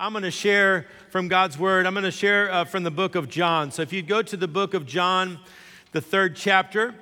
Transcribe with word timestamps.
I'm 0.00 0.12
going 0.12 0.22
to 0.22 0.30
share 0.30 0.86
from 1.10 1.26
God's 1.26 1.58
Word. 1.58 1.84
I'm 1.84 1.92
going 1.92 2.04
to 2.04 2.12
share 2.12 2.52
uh, 2.52 2.64
from 2.64 2.84
the 2.84 2.90
book 2.90 3.16
of 3.16 3.28
John. 3.28 3.72
So 3.72 3.82
if 3.82 3.92
you 3.92 4.00
go 4.00 4.22
to 4.22 4.36
the 4.36 4.46
book 4.46 4.72
of 4.72 4.86
John, 4.86 5.40
the 5.90 6.00
third 6.00 6.36
chapter, 6.36 6.94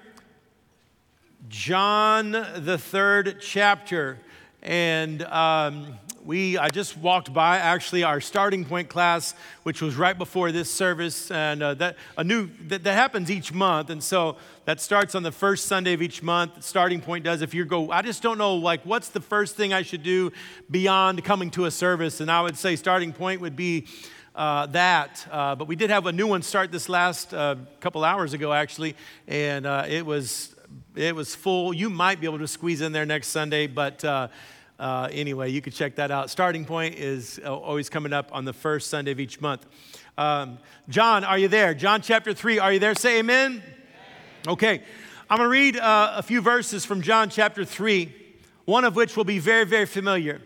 John, 1.50 2.30
the 2.30 2.78
third 2.78 3.36
chapter, 3.42 4.18
and 4.62 5.22
um, 5.24 5.98
we 6.26 6.58
I 6.58 6.68
just 6.68 6.96
walked 6.98 7.32
by 7.32 7.58
actually 7.58 8.02
our 8.02 8.20
starting 8.20 8.64
point 8.64 8.88
class, 8.88 9.34
which 9.62 9.80
was 9.80 9.94
right 9.94 10.18
before 10.18 10.50
this 10.50 10.68
service, 10.68 11.30
and 11.30 11.62
uh, 11.62 11.74
that 11.74 11.96
a 12.18 12.24
new 12.24 12.50
that, 12.66 12.82
that, 12.82 12.94
happens 12.94 13.30
each 13.30 13.54
month, 13.54 13.90
and 13.90 14.02
so 14.02 14.36
that 14.64 14.80
starts 14.80 15.14
on 15.14 15.22
the 15.22 15.30
first 15.30 15.66
Sunday 15.66 15.92
of 15.92 16.02
each 16.02 16.24
month. 16.24 16.64
Starting 16.64 17.00
point 17.00 17.24
does. 17.24 17.42
If 17.42 17.54
you 17.54 17.64
go, 17.64 17.92
I 17.92 18.02
just 18.02 18.22
don't 18.22 18.38
know 18.38 18.56
like 18.56 18.82
what's 18.82 19.08
the 19.08 19.20
first 19.20 19.54
thing 19.54 19.72
I 19.72 19.82
should 19.82 20.02
do 20.02 20.32
beyond 20.68 21.24
coming 21.24 21.48
to 21.52 21.66
a 21.66 21.70
service, 21.70 22.20
and 22.20 22.28
I 22.28 22.42
would 22.42 22.58
say 22.58 22.74
starting 22.74 23.12
point 23.12 23.40
would 23.40 23.56
be. 23.56 23.86
Uh, 24.34 24.66
that. 24.66 25.26
Uh, 25.32 25.54
but 25.54 25.66
we 25.66 25.76
did 25.76 25.88
have 25.88 26.04
a 26.04 26.12
new 26.12 26.26
one 26.26 26.42
start 26.42 26.70
this 26.70 26.90
last 26.90 27.32
uh, 27.32 27.56
couple 27.80 28.04
hours 28.04 28.34
ago, 28.34 28.52
actually, 28.52 28.94
and 29.26 29.64
uh, 29.64 29.86
it 29.88 30.04
was 30.04 30.54
it 30.94 31.16
was 31.16 31.34
full. 31.34 31.72
You 31.72 31.88
might 31.88 32.20
be 32.20 32.26
able 32.26 32.40
to 32.40 32.46
squeeze 32.46 32.82
in 32.82 32.92
there 32.92 33.06
next 33.06 33.28
Sunday, 33.28 33.66
but 33.66 34.04
uh, 34.04 34.28
uh, 34.78 35.08
anyway, 35.10 35.50
you 35.50 35.62
can 35.62 35.72
check 35.72 35.96
that 35.96 36.10
out. 36.10 36.28
Starting 36.28 36.64
Point 36.64 36.96
is 36.96 37.40
uh, 37.44 37.54
always 37.54 37.88
coming 37.88 38.12
up 38.12 38.28
on 38.32 38.44
the 38.44 38.52
first 38.52 38.90
Sunday 38.90 39.10
of 39.10 39.20
each 39.20 39.40
month. 39.40 39.64
Um, 40.18 40.58
John, 40.88 41.24
are 41.24 41.38
you 41.38 41.48
there? 41.48 41.72
John 41.72 42.02
chapter 42.02 42.34
3, 42.34 42.58
are 42.58 42.72
you 42.74 42.78
there? 42.78 42.94
Say 42.94 43.18
amen. 43.18 43.62
Okay, 44.46 44.82
I'm 45.30 45.38
going 45.38 45.46
to 45.46 45.50
read 45.50 45.76
uh, 45.78 46.12
a 46.16 46.22
few 46.22 46.40
verses 46.40 46.84
from 46.84 47.00
John 47.00 47.30
chapter 47.30 47.64
3, 47.64 48.14
one 48.66 48.84
of 48.84 48.96
which 48.96 49.16
will 49.16 49.24
be 49.24 49.38
very, 49.38 49.64
very 49.64 49.86
familiar. 49.86 50.42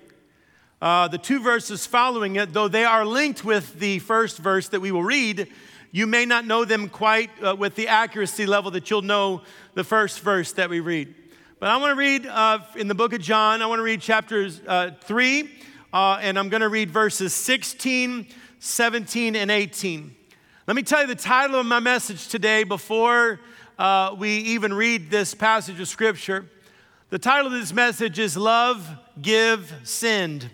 Uh, 0.81 1.09
the 1.09 1.19
two 1.19 1.43
verses 1.43 1.85
following 1.85 2.37
it, 2.37 2.53
though 2.53 2.69
they 2.69 2.85
are 2.85 3.05
linked 3.05 3.45
with 3.45 3.79
the 3.81 3.99
first 3.99 4.39
verse 4.39 4.69
that 4.69 4.81
we 4.81 4.93
will 4.93 5.05
read, 5.05 5.49
you 5.91 6.07
may 6.07 6.25
not 6.25 6.47
know 6.47 6.65
them 6.65 6.89
quite 6.89 7.31
uh, 7.43 7.55
with 7.55 7.75
the 7.75 7.89
accuracy 7.89 8.47
level 8.47 8.71
that 8.71 8.91
you'll 8.91 9.03
know 9.03 9.43
the 9.75 9.85
first 9.85 10.21
verse 10.21 10.53
that 10.53 10.71
we 10.71 10.79
read. 10.79 11.15
But 11.61 11.69
I 11.69 11.77
want 11.77 11.91
to 11.91 11.95
read 11.95 12.25
uh, 12.25 12.61
in 12.77 12.89
the 12.89 12.95
book 12.95 13.13
of 13.13 13.21
John, 13.21 13.61
I 13.61 13.67
want 13.67 13.81
to 13.81 13.83
read 13.83 14.01
chapters 14.01 14.63
uh, 14.67 14.93
3, 15.03 15.51
uh, 15.93 16.19
and 16.23 16.39
I'm 16.39 16.49
going 16.49 16.63
to 16.63 16.71
read 16.71 16.91
verses 16.91 17.35
16, 17.35 18.27
17, 18.61 19.37
and 19.37 19.51
18. 19.51 20.17
Let 20.67 20.75
me 20.75 20.83
tell 20.83 21.03
you 21.03 21.07
the 21.07 21.15
title 21.15 21.61
of 21.61 21.67
my 21.67 21.79
message 21.79 22.29
today 22.29 22.65
before 22.65 23.41
uh, 23.79 24.17
we 24.19 24.31
even 24.39 24.73
read 24.73 25.11
this 25.11 25.35
passage 25.35 25.79
of 25.81 25.89
Scripture. 25.89 26.49
The 27.11 27.19
title 27.19 27.49
of 27.49 27.53
this 27.53 27.75
message 27.75 28.19
is 28.19 28.39
Love, 28.39 28.89
Give, 29.21 29.71
Send. 29.85 30.49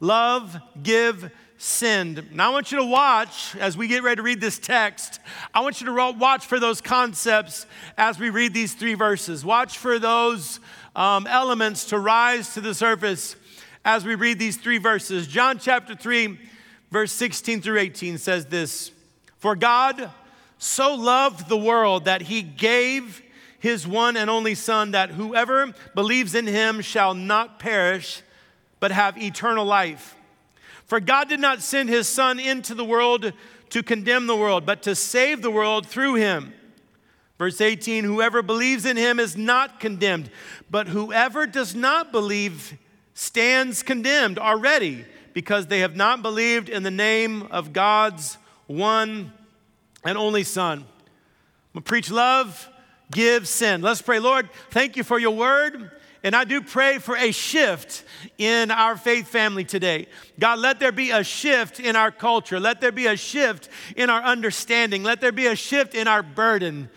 Love, 0.00 0.60
Give, 0.82 1.30
sinned. 1.62 2.26
Now, 2.32 2.50
I 2.50 2.52
want 2.52 2.72
you 2.72 2.78
to 2.78 2.84
watch 2.84 3.54
as 3.56 3.76
we 3.76 3.86
get 3.86 4.02
ready 4.02 4.16
to 4.16 4.22
read 4.22 4.40
this 4.40 4.58
text. 4.58 5.20
I 5.54 5.60
want 5.60 5.80
you 5.80 5.86
to 5.86 6.12
watch 6.18 6.44
for 6.44 6.58
those 6.58 6.80
concepts 6.80 7.66
as 7.96 8.18
we 8.18 8.30
read 8.30 8.52
these 8.52 8.74
three 8.74 8.94
verses. 8.94 9.44
Watch 9.44 9.78
for 9.78 10.00
those 10.00 10.58
um, 10.96 11.28
elements 11.28 11.84
to 11.86 12.00
rise 12.00 12.54
to 12.54 12.60
the 12.60 12.74
surface 12.74 13.36
as 13.84 14.04
we 14.04 14.16
read 14.16 14.40
these 14.40 14.56
three 14.56 14.78
verses. 14.78 15.28
John 15.28 15.60
chapter 15.60 15.94
3, 15.94 16.36
verse 16.90 17.12
16 17.12 17.62
through 17.62 17.78
18 17.78 18.18
says 18.18 18.46
this 18.46 18.90
For 19.38 19.54
God 19.54 20.10
so 20.58 20.96
loved 20.96 21.48
the 21.48 21.56
world 21.56 22.06
that 22.06 22.22
he 22.22 22.42
gave 22.42 23.22
his 23.60 23.86
one 23.86 24.16
and 24.16 24.28
only 24.28 24.56
Son, 24.56 24.90
that 24.90 25.10
whoever 25.10 25.72
believes 25.94 26.34
in 26.34 26.48
him 26.48 26.80
shall 26.80 27.14
not 27.14 27.60
perish, 27.60 28.20
but 28.80 28.90
have 28.90 29.16
eternal 29.16 29.64
life. 29.64 30.16
For 30.92 31.00
God 31.00 31.30
did 31.30 31.40
not 31.40 31.62
send 31.62 31.88
his 31.88 32.06
Son 32.06 32.38
into 32.38 32.74
the 32.74 32.84
world 32.84 33.32
to 33.70 33.82
condemn 33.82 34.26
the 34.26 34.36
world, 34.36 34.66
but 34.66 34.82
to 34.82 34.94
save 34.94 35.40
the 35.40 35.50
world 35.50 35.86
through 35.86 36.16
him. 36.16 36.52
Verse 37.38 37.62
18 37.62 38.04
Whoever 38.04 38.42
believes 38.42 38.84
in 38.84 38.98
him 38.98 39.18
is 39.18 39.34
not 39.34 39.80
condemned, 39.80 40.28
but 40.70 40.88
whoever 40.88 41.46
does 41.46 41.74
not 41.74 42.12
believe 42.12 42.76
stands 43.14 43.82
condemned 43.82 44.38
already, 44.38 45.06
because 45.32 45.66
they 45.68 45.78
have 45.78 45.96
not 45.96 46.20
believed 46.20 46.68
in 46.68 46.82
the 46.82 46.90
name 46.90 47.44
of 47.44 47.72
God's 47.72 48.36
one 48.66 49.32
and 50.04 50.18
only 50.18 50.44
Son. 50.44 50.84
Gonna 51.72 51.84
preach 51.84 52.10
love, 52.10 52.68
give, 53.10 53.48
sin. 53.48 53.80
Let's 53.80 54.02
pray. 54.02 54.18
Lord, 54.18 54.50
thank 54.68 54.98
you 54.98 55.04
for 55.04 55.18
your 55.18 55.34
word. 55.34 55.90
And 56.24 56.36
I 56.36 56.44
do 56.44 56.60
pray 56.60 56.98
for 56.98 57.16
a 57.16 57.32
shift 57.32 58.04
in 58.38 58.70
our 58.70 58.96
faith 58.96 59.26
family 59.26 59.64
today. 59.64 60.06
God, 60.38 60.60
let 60.60 60.78
there 60.78 60.92
be 60.92 61.10
a 61.10 61.24
shift 61.24 61.80
in 61.80 61.96
our 61.96 62.12
culture. 62.12 62.60
Let 62.60 62.80
there 62.80 62.92
be 62.92 63.06
a 63.06 63.16
shift 63.16 63.68
in 63.96 64.08
our 64.08 64.22
understanding. 64.22 65.02
Let 65.02 65.20
there 65.20 65.32
be 65.32 65.46
a 65.46 65.56
shift 65.56 65.94
in 65.94 66.06
our 66.06 66.22
burden. 66.22 66.90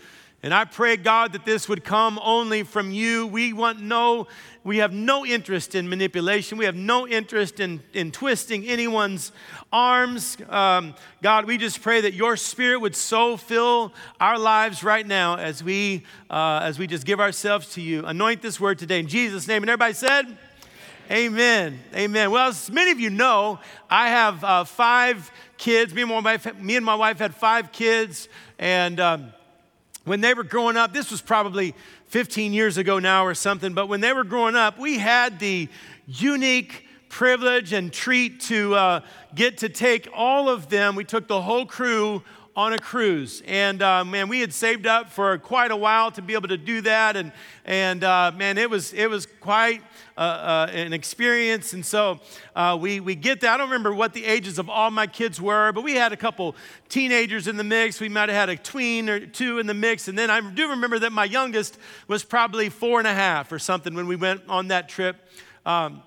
And 0.44 0.54
I 0.54 0.64
pray, 0.64 0.96
God, 0.96 1.32
that 1.32 1.44
this 1.44 1.68
would 1.68 1.82
come 1.82 2.20
only 2.22 2.62
from 2.62 2.92
you. 2.92 3.26
We 3.26 3.52
want 3.52 3.80
no, 3.80 4.28
we 4.66 4.78
have 4.78 4.92
no 4.92 5.24
interest 5.24 5.76
in 5.76 5.88
manipulation. 5.88 6.58
We 6.58 6.64
have 6.64 6.74
no 6.74 7.06
interest 7.06 7.60
in, 7.60 7.80
in 7.94 8.10
twisting 8.10 8.66
anyone's 8.66 9.30
arms. 9.72 10.36
Um, 10.48 10.96
God, 11.22 11.44
we 11.44 11.56
just 11.56 11.80
pray 11.80 12.00
that 12.00 12.14
your 12.14 12.36
spirit 12.36 12.80
would 12.80 12.96
so 12.96 13.36
fill 13.36 13.92
our 14.18 14.36
lives 14.36 14.82
right 14.82 15.06
now 15.06 15.36
as 15.36 15.62
we, 15.62 16.02
uh, 16.28 16.62
as 16.64 16.80
we 16.80 16.88
just 16.88 17.06
give 17.06 17.20
ourselves 17.20 17.74
to 17.74 17.80
you. 17.80 18.04
Anoint 18.06 18.42
this 18.42 18.58
word 18.58 18.80
today 18.80 18.98
in 18.98 19.06
Jesus' 19.06 19.46
name. 19.46 19.62
And 19.62 19.70
everybody 19.70 19.94
said, 19.94 20.36
Amen. 21.12 21.78
Amen. 21.94 22.32
Well, 22.32 22.48
as 22.48 22.68
many 22.68 22.90
of 22.90 22.98
you 22.98 23.10
know, 23.10 23.60
I 23.88 24.08
have 24.08 24.42
uh, 24.42 24.64
five 24.64 25.30
kids. 25.58 25.94
Me 25.94 26.02
and 26.02 26.10
my 26.10 26.18
wife, 26.18 26.58
me 26.58 26.74
and 26.74 26.84
my 26.84 26.96
wife 26.96 27.20
had 27.20 27.36
five 27.36 27.70
kids, 27.70 28.28
and 28.58 28.98
um, 28.98 29.32
when 30.06 30.20
they 30.20 30.34
were 30.34 30.44
growing 30.44 30.76
up, 30.76 30.92
this 30.92 31.10
was 31.10 31.20
probably 31.20 31.74
15 32.06 32.52
years 32.52 32.78
ago 32.78 33.00
now 33.00 33.26
or 33.26 33.34
something, 33.34 33.74
but 33.74 33.88
when 33.88 34.00
they 34.00 34.12
were 34.12 34.22
growing 34.22 34.54
up, 34.54 34.78
we 34.78 34.98
had 34.98 35.40
the 35.40 35.68
unique 36.06 36.86
privilege 37.08 37.72
and 37.72 37.92
treat 37.92 38.40
to 38.42 38.72
uh, 38.76 39.00
get 39.34 39.58
to 39.58 39.68
take 39.68 40.08
all 40.14 40.48
of 40.48 40.68
them. 40.68 40.94
We 40.94 41.02
took 41.02 41.26
the 41.26 41.42
whole 41.42 41.66
crew 41.66 42.22
on 42.56 42.72
a 42.72 42.78
cruise. 42.78 43.42
And 43.46 43.82
uh, 43.82 44.02
man, 44.02 44.28
we 44.28 44.40
had 44.40 44.50
saved 44.50 44.86
up 44.86 45.10
for 45.10 45.36
quite 45.36 45.70
a 45.70 45.76
while 45.76 46.10
to 46.12 46.22
be 46.22 46.32
able 46.32 46.48
to 46.48 46.56
do 46.56 46.80
that. 46.80 47.14
And, 47.14 47.30
and 47.66 48.02
uh, 48.02 48.32
man, 48.34 48.56
it 48.56 48.70
was, 48.70 48.94
it 48.94 49.10
was 49.10 49.26
quite 49.26 49.82
uh, 50.16 50.20
uh 50.20 50.70
an 50.72 50.94
experience. 50.94 51.74
And 51.74 51.84
so 51.84 52.18
uh, 52.54 52.78
we, 52.80 53.00
we 53.00 53.14
get 53.14 53.42
that. 53.42 53.52
I 53.52 53.56
don't 53.58 53.68
remember 53.68 53.92
what 53.92 54.14
the 54.14 54.24
ages 54.24 54.58
of 54.58 54.70
all 54.70 54.90
my 54.90 55.06
kids 55.06 55.38
were, 55.38 55.70
but 55.72 55.84
we 55.84 55.96
had 55.96 56.14
a 56.14 56.16
couple 56.16 56.56
teenagers 56.88 57.46
in 57.46 57.58
the 57.58 57.64
mix. 57.64 58.00
We 58.00 58.08
might 58.08 58.30
have 58.30 58.36
had 58.36 58.48
a 58.48 58.56
tween 58.56 59.10
or 59.10 59.20
two 59.26 59.58
in 59.58 59.66
the 59.66 59.74
mix. 59.74 60.08
And 60.08 60.16
then 60.16 60.30
I 60.30 60.40
do 60.40 60.70
remember 60.70 60.98
that 61.00 61.12
my 61.12 61.26
youngest 61.26 61.76
was 62.08 62.24
probably 62.24 62.70
four 62.70 62.98
and 62.98 63.06
a 63.06 63.14
half 63.14 63.52
or 63.52 63.58
something 63.58 63.94
when 63.94 64.06
we 64.06 64.16
went 64.16 64.40
on 64.48 64.68
that 64.68 64.88
trip. 64.88 65.16
Um, 65.66 66.02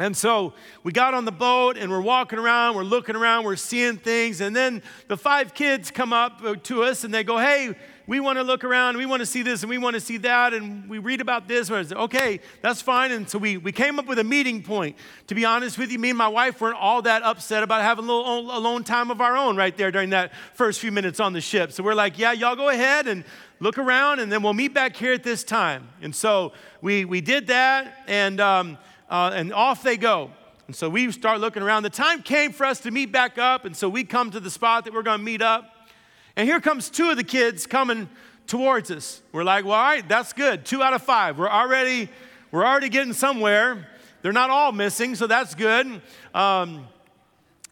and 0.00 0.16
so 0.16 0.54
we 0.82 0.92
got 0.92 1.12
on 1.12 1.26
the 1.26 1.30
boat 1.30 1.76
and 1.76 1.90
we're 1.90 2.00
walking 2.00 2.38
around, 2.38 2.74
we're 2.74 2.84
looking 2.84 3.16
around, 3.16 3.44
we're 3.44 3.54
seeing 3.54 3.98
things. 3.98 4.40
And 4.40 4.56
then 4.56 4.82
the 5.08 5.16
five 5.16 5.52
kids 5.52 5.90
come 5.90 6.14
up 6.14 6.40
to 6.64 6.82
us 6.82 7.04
and 7.04 7.12
they 7.12 7.22
go, 7.22 7.36
Hey, 7.36 7.76
we 8.06 8.18
want 8.18 8.38
to 8.38 8.42
look 8.42 8.64
around, 8.64 8.96
we 8.96 9.04
want 9.04 9.20
to 9.20 9.26
see 9.26 9.42
this 9.42 9.62
and 9.62 9.68
we 9.68 9.76
want 9.76 9.92
to 9.92 10.00
see 10.00 10.16
that. 10.16 10.54
And 10.54 10.88
we 10.88 10.96
read 10.96 11.20
about 11.20 11.48
this. 11.48 11.68
And 11.68 11.76
I 11.76 11.82
said, 11.82 11.98
Okay, 11.98 12.40
that's 12.62 12.80
fine. 12.80 13.12
And 13.12 13.28
so 13.28 13.36
we, 13.36 13.58
we 13.58 13.72
came 13.72 13.98
up 13.98 14.06
with 14.06 14.18
a 14.18 14.24
meeting 14.24 14.62
point. 14.62 14.96
To 15.26 15.34
be 15.34 15.44
honest 15.44 15.76
with 15.76 15.92
you, 15.92 15.98
me 15.98 16.08
and 16.08 16.18
my 16.18 16.28
wife 16.28 16.62
weren't 16.62 16.78
all 16.78 17.02
that 17.02 17.22
upset 17.22 17.62
about 17.62 17.82
having 17.82 18.06
a 18.06 18.08
little 18.08 18.56
alone 18.56 18.84
time 18.84 19.10
of 19.10 19.20
our 19.20 19.36
own 19.36 19.54
right 19.54 19.76
there 19.76 19.90
during 19.90 20.10
that 20.10 20.32
first 20.54 20.80
few 20.80 20.92
minutes 20.92 21.20
on 21.20 21.34
the 21.34 21.42
ship. 21.42 21.72
So 21.72 21.82
we're 21.82 21.92
like, 21.92 22.18
Yeah, 22.18 22.32
y'all 22.32 22.56
go 22.56 22.70
ahead 22.70 23.06
and 23.06 23.22
look 23.60 23.76
around 23.76 24.20
and 24.20 24.32
then 24.32 24.42
we'll 24.42 24.54
meet 24.54 24.72
back 24.72 24.96
here 24.96 25.12
at 25.12 25.24
this 25.24 25.44
time. 25.44 25.90
And 26.00 26.16
so 26.16 26.54
we, 26.80 27.04
we 27.04 27.20
did 27.20 27.48
that. 27.48 28.02
And, 28.08 28.40
um, 28.40 28.78
uh, 29.10 29.32
and 29.34 29.52
off 29.52 29.82
they 29.82 29.96
go. 29.96 30.30
And 30.66 30.76
so 30.76 30.88
we 30.88 31.10
start 31.10 31.40
looking 31.40 31.62
around. 31.62 31.82
The 31.82 31.90
time 31.90 32.22
came 32.22 32.52
for 32.52 32.64
us 32.64 32.80
to 32.82 32.92
meet 32.92 33.10
back 33.10 33.38
up, 33.38 33.64
and 33.64 33.76
so 33.76 33.88
we 33.88 34.04
come 34.04 34.30
to 34.30 34.40
the 34.40 34.50
spot 34.50 34.84
that 34.84 34.94
we're 34.94 35.02
going 35.02 35.18
to 35.18 35.24
meet 35.24 35.42
up. 35.42 35.88
And 36.36 36.48
here 36.48 36.60
comes 36.60 36.88
two 36.88 37.10
of 37.10 37.16
the 37.16 37.24
kids 37.24 37.66
coming 37.66 38.08
towards 38.46 38.90
us. 38.90 39.20
We're 39.32 39.42
like, 39.42 39.64
well, 39.64 39.74
all 39.74 39.82
right, 39.82 40.08
that's 40.08 40.32
good. 40.32 40.64
Two 40.64 40.80
out 40.80 40.92
of 40.92 41.02
five. 41.02 41.38
We're 41.38 41.48
already, 41.48 42.08
we're 42.52 42.64
already 42.64 42.88
getting 42.88 43.12
somewhere. 43.12 43.88
They're 44.22 44.32
not 44.32 44.50
all 44.50 44.70
missing, 44.70 45.16
so 45.16 45.26
that's 45.26 45.56
good. 45.56 46.00
Um, 46.34 46.86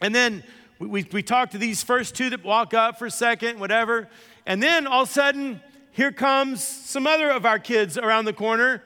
and 0.01 0.13
then 0.13 0.43
we, 0.81 0.89
we, 0.89 1.07
we 1.13 1.23
talk 1.23 1.51
to 1.51 1.59
these 1.59 1.85
first 1.85 2.17
two 2.17 2.31
that 2.31 2.45
walk 2.45 2.75
up 2.75 2.99
for 2.99 3.07
a 3.07 3.11
second, 3.13 3.61
whatever. 3.61 4.09
And 4.45 4.61
then 4.61 4.89
all 4.89 5.03
of 5.05 5.09
a 5.09 5.13
sudden, 5.13 5.61
here 5.93 6.11
comes 6.11 6.65
some 6.65 7.07
other 7.07 7.31
of 7.31 7.47
our 7.47 7.61
kids 7.61 7.97
around 7.97 8.25
the 8.25 8.33
corner. 8.33 8.83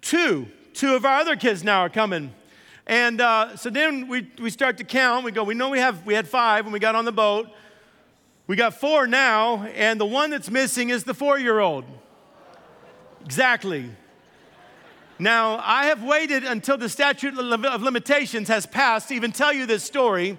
Two 0.00 0.48
two 0.74 0.94
of 0.94 1.04
our 1.04 1.20
other 1.20 1.36
kids 1.36 1.62
now 1.64 1.80
are 1.80 1.88
coming. 1.88 2.32
And 2.86 3.20
uh, 3.20 3.56
so 3.56 3.70
then 3.70 4.08
we, 4.08 4.28
we 4.40 4.50
start 4.50 4.78
to 4.78 4.84
count. 4.84 5.24
We 5.24 5.32
go, 5.32 5.44
we 5.44 5.54
know 5.54 5.70
we, 5.70 5.78
have, 5.78 6.04
we 6.04 6.14
had 6.14 6.26
five 6.26 6.64
when 6.64 6.72
we 6.72 6.78
got 6.78 6.94
on 6.94 7.04
the 7.04 7.12
boat. 7.12 7.48
We 8.46 8.56
got 8.56 8.74
four 8.74 9.06
now, 9.06 9.62
and 9.76 10.00
the 10.00 10.06
one 10.06 10.30
that's 10.30 10.50
missing 10.50 10.90
is 10.90 11.04
the 11.04 11.14
four 11.14 11.38
year 11.38 11.60
old. 11.60 11.84
Exactly. 13.24 13.90
Now, 15.20 15.62
I 15.62 15.84
have 15.84 16.02
waited 16.02 16.44
until 16.44 16.78
the 16.78 16.88
statute 16.88 17.38
of 17.38 17.82
limitations 17.82 18.48
has 18.48 18.66
passed 18.66 19.08
to 19.08 19.14
even 19.14 19.32
tell 19.32 19.52
you 19.52 19.66
this 19.66 19.84
story, 19.84 20.38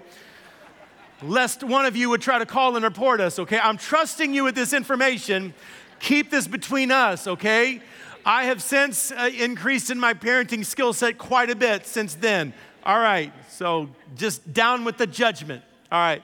lest 1.22 1.62
one 1.62 1.86
of 1.86 1.96
you 1.96 2.10
would 2.10 2.20
try 2.20 2.38
to 2.38 2.44
call 2.44 2.74
and 2.74 2.84
report 2.84 3.20
us, 3.20 3.38
okay? 3.38 3.60
I'm 3.60 3.78
trusting 3.78 4.34
you 4.34 4.42
with 4.44 4.56
this 4.56 4.72
information. 4.72 5.54
Keep 6.00 6.30
this 6.30 6.48
between 6.48 6.90
us, 6.90 7.28
okay? 7.28 7.80
I 8.24 8.44
have 8.44 8.62
since 8.62 9.10
uh, 9.10 9.30
increased 9.36 9.90
in 9.90 9.98
my 9.98 10.14
parenting 10.14 10.64
skill 10.64 10.92
set 10.92 11.18
quite 11.18 11.50
a 11.50 11.56
bit 11.56 11.86
since 11.86 12.14
then. 12.14 12.54
All 12.84 12.98
right, 12.98 13.32
so 13.48 13.88
just 14.16 14.52
down 14.52 14.84
with 14.84 14.96
the 14.96 15.06
judgment. 15.06 15.62
All 15.90 15.98
right. 15.98 16.22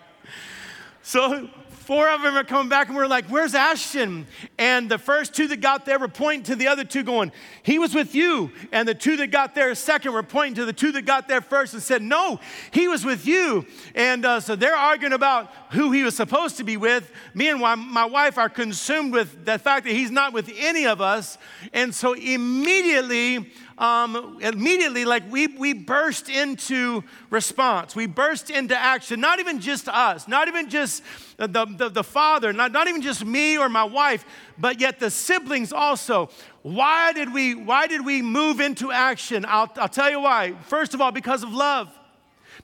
So 1.03 1.49
four 1.89 2.11
of 2.11 2.21
them 2.21 2.37
are 2.37 2.45
coming 2.45 2.69
back 2.69 2.89
and 2.89 2.97
we're 2.99 3.07
like, 3.07 3.25
Where's 3.29 3.55
Ashton? 3.55 4.27
And 4.59 4.91
the 4.91 4.99
first 4.99 5.33
two 5.33 5.49
that 5.49 5.63
got 5.63 5.87
there 5.87 5.99
were 5.99 6.07
pointing 6.07 6.43
to 6.43 6.55
the 6.55 6.69
other 6.69 6.85
two, 6.85 7.03
going, 7.03 7.33
He 7.63 7.79
was 7.79 7.95
with 7.95 8.15
you. 8.15 8.53
And 8.73 8.87
the 8.87 8.95
two 8.95 9.17
that 9.17 9.29
got 9.29 9.55
there 9.55 9.75
second 9.75 10.13
were 10.13 10.23
pointing 10.23 10.57
to 10.57 10.67
the 10.67 10.75
two 10.75 10.93
that 10.93 11.07
got 11.07 11.29
there 11.29 11.41
first 11.41 11.73
and 11.73 11.83
said, 11.83 12.03
No, 12.03 12.41
he 12.73 12.89
was 12.89 13.07
with 13.07 13.27
you. 13.27 13.65
And 13.95 14.27
uh, 14.27 14.41
so 14.41 14.55
they're 14.55 14.77
arguing 14.77 15.15
about 15.15 15.51
who 15.71 15.91
he 15.91 16.03
was 16.03 16.15
supposed 16.15 16.59
to 16.59 16.65
be 16.65 16.77
with. 16.77 17.11
Me 17.33 17.49
and 17.49 17.59
my 17.59 18.05
wife 18.05 18.37
are 18.37 18.51
consumed 18.51 19.15
with 19.15 19.47
the 19.47 19.59
fact 19.59 19.87
that 19.87 19.95
he's 19.95 20.11
not 20.11 20.35
with 20.35 20.53
any 20.59 20.87
of 20.87 21.01
us. 21.01 21.39
And 21.73 21.95
so 21.95 22.13
immediately, 22.13 23.51
um, 23.79 24.39
immediately, 24.41 25.05
like 25.05 25.31
we, 25.31 25.47
we 25.47 25.73
burst 25.73 26.29
into 26.29 27.05
response. 27.31 27.95
We 27.95 28.07
burst 28.07 28.51
into 28.51 28.77
action, 28.77 29.21
not 29.21 29.39
even 29.39 29.61
just 29.61 29.89
us, 29.89 30.29
not 30.29 30.49
even 30.49 30.69
just 30.69 31.03
the, 31.37 31.47
the, 31.47 31.89
the 31.89 32.05
father, 32.05 32.53
not, 32.53 32.73
not 32.73 32.89
even 32.89 33.01
just 33.01 33.25
me 33.25 33.57
or 33.57 33.69
my 33.69 33.85
wife, 33.85 34.25
but 34.59 34.81
yet 34.81 34.99
the 34.99 35.11
siblings 35.11 35.73
also. 35.73 36.29
Why 36.63 37.13
did 37.13 37.33
we, 37.33 37.55
why 37.55 37.87
did 37.87 38.05
we 38.05 38.21
move 38.21 38.61
into 38.61 38.91
action? 38.91 39.45
I'll, 39.49 39.71
I'll 39.77 39.89
tell 39.89 40.11
you 40.11 40.21
why. 40.21 40.55
First 40.63 40.95
of 40.95 41.01
all, 41.01 41.13
because 41.13 41.43
of 41.43 41.53
love 41.53 41.98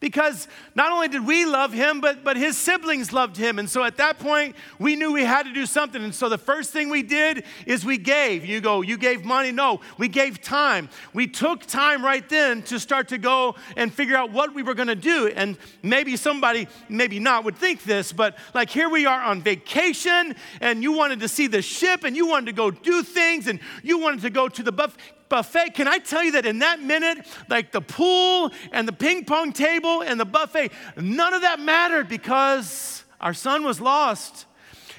because 0.00 0.48
not 0.74 0.92
only 0.92 1.08
did 1.08 1.26
we 1.26 1.44
love 1.44 1.72
him, 1.72 2.00
but, 2.00 2.24
but 2.24 2.36
his 2.36 2.56
siblings 2.56 3.12
loved 3.12 3.36
him. 3.36 3.58
And 3.58 3.68
so 3.68 3.84
at 3.84 3.96
that 3.98 4.18
point, 4.18 4.56
we 4.78 4.96
knew 4.96 5.12
we 5.12 5.24
had 5.24 5.44
to 5.44 5.52
do 5.52 5.66
something. 5.66 6.02
And 6.02 6.14
so 6.14 6.28
the 6.28 6.38
first 6.38 6.72
thing 6.72 6.88
we 6.90 7.02
did 7.02 7.44
is 7.66 7.84
we 7.84 7.98
gave. 7.98 8.44
You 8.44 8.60
go, 8.60 8.82
you 8.82 8.96
gave 8.96 9.24
money? 9.24 9.52
No, 9.52 9.80
we 9.98 10.08
gave 10.08 10.40
time. 10.40 10.88
We 11.12 11.26
took 11.26 11.66
time 11.66 12.04
right 12.04 12.28
then 12.28 12.62
to 12.64 12.78
start 12.80 13.08
to 13.08 13.18
go 13.18 13.54
and 13.76 13.92
figure 13.92 14.16
out 14.16 14.32
what 14.32 14.54
we 14.54 14.62
were 14.62 14.74
going 14.74 14.88
to 14.88 14.94
do. 14.94 15.28
And 15.34 15.56
maybe 15.82 16.16
somebody, 16.16 16.68
maybe 16.88 17.18
not, 17.18 17.44
would 17.44 17.56
think 17.56 17.84
this, 17.84 18.12
but 18.12 18.36
like 18.54 18.70
here 18.70 18.88
we 18.88 19.06
are 19.06 19.22
on 19.22 19.42
vacation 19.42 20.34
and 20.60 20.82
you 20.82 20.92
wanted 20.92 21.20
to 21.20 21.28
see 21.28 21.46
the 21.46 21.62
ship 21.62 22.04
and 22.04 22.16
you 22.16 22.26
wanted 22.26 22.46
to 22.46 22.52
go 22.52 22.70
do 22.70 23.02
things 23.02 23.46
and 23.46 23.60
you 23.82 23.98
wanted 23.98 24.22
to 24.22 24.30
go 24.30 24.48
to 24.48 24.62
the 24.62 24.72
buffet 24.72 24.98
buffet, 25.34 25.74
can 25.74 25.88
I 25.88 25.98
tell 25.98 26.22
you 26.22 26.32
that 26.32 26.46
in 26.46 26.60
that 26.60 26.80
minute, 26.80 27.26
like 27.48 27.72
the 27.72 27.80
pool 27.80 28.52
and 28.70 28.86
the 28.86 28.92
ping 28.92 29.24
pong 29.24 29.52
table 29.52 30.00
and 30.00 30.20
the 30.20 30.24
buffet, 30.24 30.70
none 30.96 31.34
of 31.34 31.42
that 31.42 31.58
mattered 31.58 32.08
because 32.08 33.04
our 33.20 33.34
son 33.34 33.64
was 33.64 33.80
lost. 33.80 34.46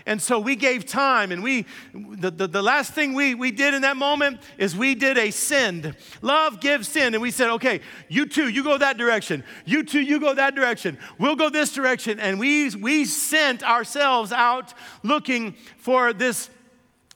And 0.06 0.22
so 0.22 0.38
we 0.38 0.58
gave 0.58 0.86
time, 0.86 1.32
and 1.32 1.42
we, 1.42 1.66
the, 1.94 2.30
the, 2.30 2.48
the, 2.48 2.62
last 2.62 2.94
thing 2.94 3.14
we, 3.14 3.34
we 3.34 3.50
did 3.50 3.74
in 3.74 3.82
that 3.84 3.96
moment 3.96 4.40
is 4.58 4.76
we 4.76 4.94
did 4.94 5.18
a 5.18 5.32
send. 5.32 5.96
Love 6.22 6.60
gives 6.60 6.90
sin. 6.90 7.16
And 7.16 7.24
we 7.24 7.31
said, 7.31 7.50
okay, 7.52 7.80
you 8.08 8.28
two, 8.28 8.50
you 8.50 8.64
go 8.64 8.78
that 8.78 8.98
direction. 8.98 9.44
You 9.66 9.84
two, 9.84 10.02
you 10.02 10.20
go 10.20 10.36
that 10.36 10.54
direction. 10.54 11.00
We'll 11.18 11.38
go 11.38 11.50
this 11.50 11.74
direction. 11.74 12.20
And 12.20 12.40
we, 12.40 12.70
we 12.76 13.06
sent 13.06 13.64
ourselves 13.64 14.31
out 14.31 14.74
looking 15.02 15.56
for 15.78 16.14
this 16.14 16.50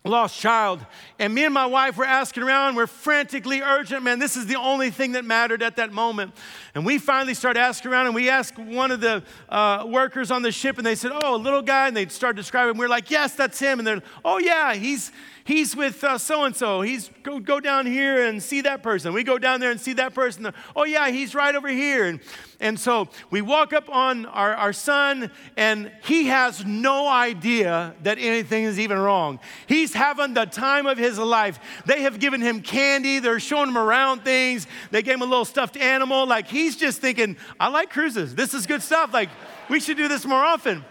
lost 0.06 0.40
child. 0.40 0.86
And 1.19 1.34
me 1.34 1.44
and 1.44 1.54
my 1.54 1.66
wife 1.66 1.98
were 1.98 2.06
asking 2.06 2.44
around. 2.44 2.75
We're 2.75 2.88
frantically 2.88 3.62
urgent. 3.62 4.01
Man, 4.04 4.18
this 4.18 4.38
is 4.38 4.46
the 4.46 4.56
only 4.56 4.92
thing 4.92 5.12
that 5.12 5.25
mattered 5.25 5.62
at 5.62 5.75
that 5.75 5.92
moment. 5.92 6.34
And 6.74 6.86
we 6.86 6.98
finally 6.98 7.34
started 7.34 7.60
asking 7.60 7.92
around, 7.92 8.06
and 8.06 8.16
we 8.16 8.30
asked 8.30 8.57
one 8.57 8.92
of 8.92 9.01
the 9.01 9.24
uh, 9.50 9.86
workers 9.88 10.31
on 10.31 10.42
the 10.42 10.54
ship, 10.54 10.78
and 10.78 10.86
they 10.86 10.96
said, 10.96 11.12
Oh, 11.13 11.36
a 11.36 11.38
little 11.38 11.62
guy. 11.62 11.88
And 11.88 11.98
they 11.98 12.07
started 12.07 12.38
describing. 12.38 12.75
We 12.75 12.86
we're 12.86 12.90
like, 12.90 13.12
Yes, 13.12 13.36
that's 13.36 13.60
him. 13.60 13.80
And 13.80 13.88
they're, 13.88 14.01
Oh, 14.24 14.38
yeah, 14.38 14.74
he's 14.74 15.12
he's 15.44 15.75
with 15.75 16.04
so 16.19 16.44
and 16.46 16.56
so. 16.56 16.81
He's 16.81 17.10
go, 17.24 17.40
go 17.40 17.60
down 17.60 17.86
here 17.86 18.25
and 18.25 18.42
see 18.42 18.62
that 18.62 18.81
person. 18.81 19.13
We 19.13 19.24
go 19.24 19.38
down 19.38 19.60
there 19.60 19.72
and 19.72 19.81
see 19.81 19.94
that 19.94 20.13
person. 20.13 20.54
Oh, 20.75 20.86
yeah, 20.86 21.10
he's 21.10 21.36
right 21.36 21.54
over 21.54 21.68
here. 21.68 22.06
And, 22.06 22.22
and 22.59 22.77
so 22.77 23.07
we 23.31 23.41
walk 23.41 23.71
up 23.71 23.89
on 23.89 24.25
our, 24.25 24.53
our 24.53 24.73
son, 24.73 25.31
and 25.56 25.91
he 26.03 26.25
has 26.27 26.65
no 26.65 27.07
idea 27.07 27.95
that 28.03 28.17
anything 28.19 28.65
is 28.65 28.77
even 28.77 28.97
wrong. 28.97 29.39
He's 29.65 29.94
having 29.94 30.33
the 30.33 30.45
time 30.45 30.85
of 30.85 30.97
his 30.97 31.17
life. 31.17 31.59
They 31.85 32.01
have 32.01 32.19
given 32.19 32.41
him 32.41 32.61
candy, 32.61 33.19
they're 33.19 33.39
showing 33.39 33.69
him 33.69 33.77
around 33.77 34.25
things. 34.25 34.67
They 34.91 35.01
gave 35.01 35.15
him 35.15 35.21
a 35.21 35.25
little 35.25 35.45
stuffed 35.45 35.77
animal. 35.77 36.27
Like 36.27 36.47
he's 36.47 36.75
just 36.75 37.00
thinking, 37.00 37.38
I 37.59 37.69
like 37.69 37.91
cruises. 37.91 38.35
This 38.35 38.53
is 38.53 38.67
good 38.67 38.81
stuff. 38.81 39.13
Like 39.13 39.29
we 39.69 39.79
should 39.79 39.97
do 39.97 40.09
this 40.09 40.25
more 40.25 40.44
often. 40.44 40.83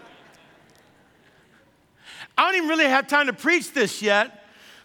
I 2.35 2.45
don't 2.45 2.55
even 2.55 2.69
really 2.69 2.85
have 2.87 3.07
time 3.07 3.27
to 3.27 3.33
preach 3.33 3.73
this 3.73 4.01
yet, 4.01 4.38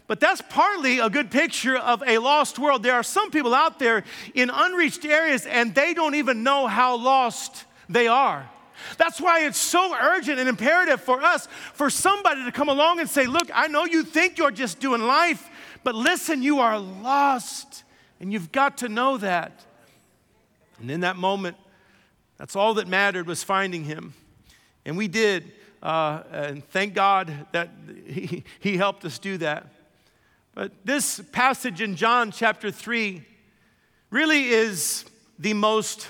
but 0.06 0.20
that's 0.20 0.42
partly 0.42 0.98
a 0.98 1.08
good 1.08 1.30
picture 1.30 1.76
of 1.76 2.02
a 2.06 2.18
lost 2.18 2.58
world. 2.58 2.82
There 2.82 2.94
are 2.94 3.02
some 3.02 3.30
people 3.30 3.54
out 3.54 3.78
there 3.78 4.04
in 4.34 4.50
unreached 4.52 5.04
areas 5.04 5.46
and 5.46 5.74
they 5.74 5.94
don't 5.94 6.14
even 6.14 6.42
know 6.42 6.66
how 6.66 6.96
lost 6.96 7.64
they 7.88 8.06
are. 8.06 8.48
That's 8.98 9.20
why 9.20 9.46
it's 9.46 9.58
so 9.58 9.94
urgent 9.94 10.38
and 10.38 10.48
imperative 10.48 11.00
for 11.00 11.22
us, 11.22 11.48
for 11.72 11.88
somebody 11.88 12.44
to 12.44 12.52
come 12.52 12.68
along 12.68 13.00
and 13.00 13.08
say, 13.08 13.26
Look, 13.26 13.48
I 13.54 13.68
know 13.68 13.84
you 13.84 14.04
think 14.04 14.36
you're 14.36 14.50
just 14.50 14.78
doing 14.80 15.00
life, 15.02 15.48
but 15.84 15.94
listen, 15.94 16.42
you 16.42 16.58
are 16.58 16.78
lost, 16.78 17.84
and 18.20 18.32
you've 18.32 18.52
got 18.52 18.78
to 18.78 18.88
know 18.88 19.16
that. 19.18 19.64
And 20.80 20.90
in 20.90 21.00
that 21.00 21.16
moment, 21.16 21.56
that's 22.36 22.56
all 22.56 22.74
that 22.74 22.88
mattered 22.88 23.26
was 23.26 23.42
finding 23.42 23.84
him. 23.84 24.12
And 24.84 24.96
we 24.96 25.08
did. 25.08 25.52
Uh, 25.82 26.22
and 26.32 26.68
thank 26.70 26.94
God 26.94 27.32
that 27.52 27.70
he, 28.06 28.44
he 28.58 28.76
helped 28.76 29.04
us 29.04 29.18
do 29.18 29.36
that. 29.38 29.66
But 30.54 30.72
this 30.84 31.20
passage 31.32 31.80
in 31.80 31.96
John 31.96 32.30
chapter 32.30 32.70
3 32.70 33.22
really 34.10 34.48
is 34.48 35.04
the 35.38 35.54
most 35.54 36.08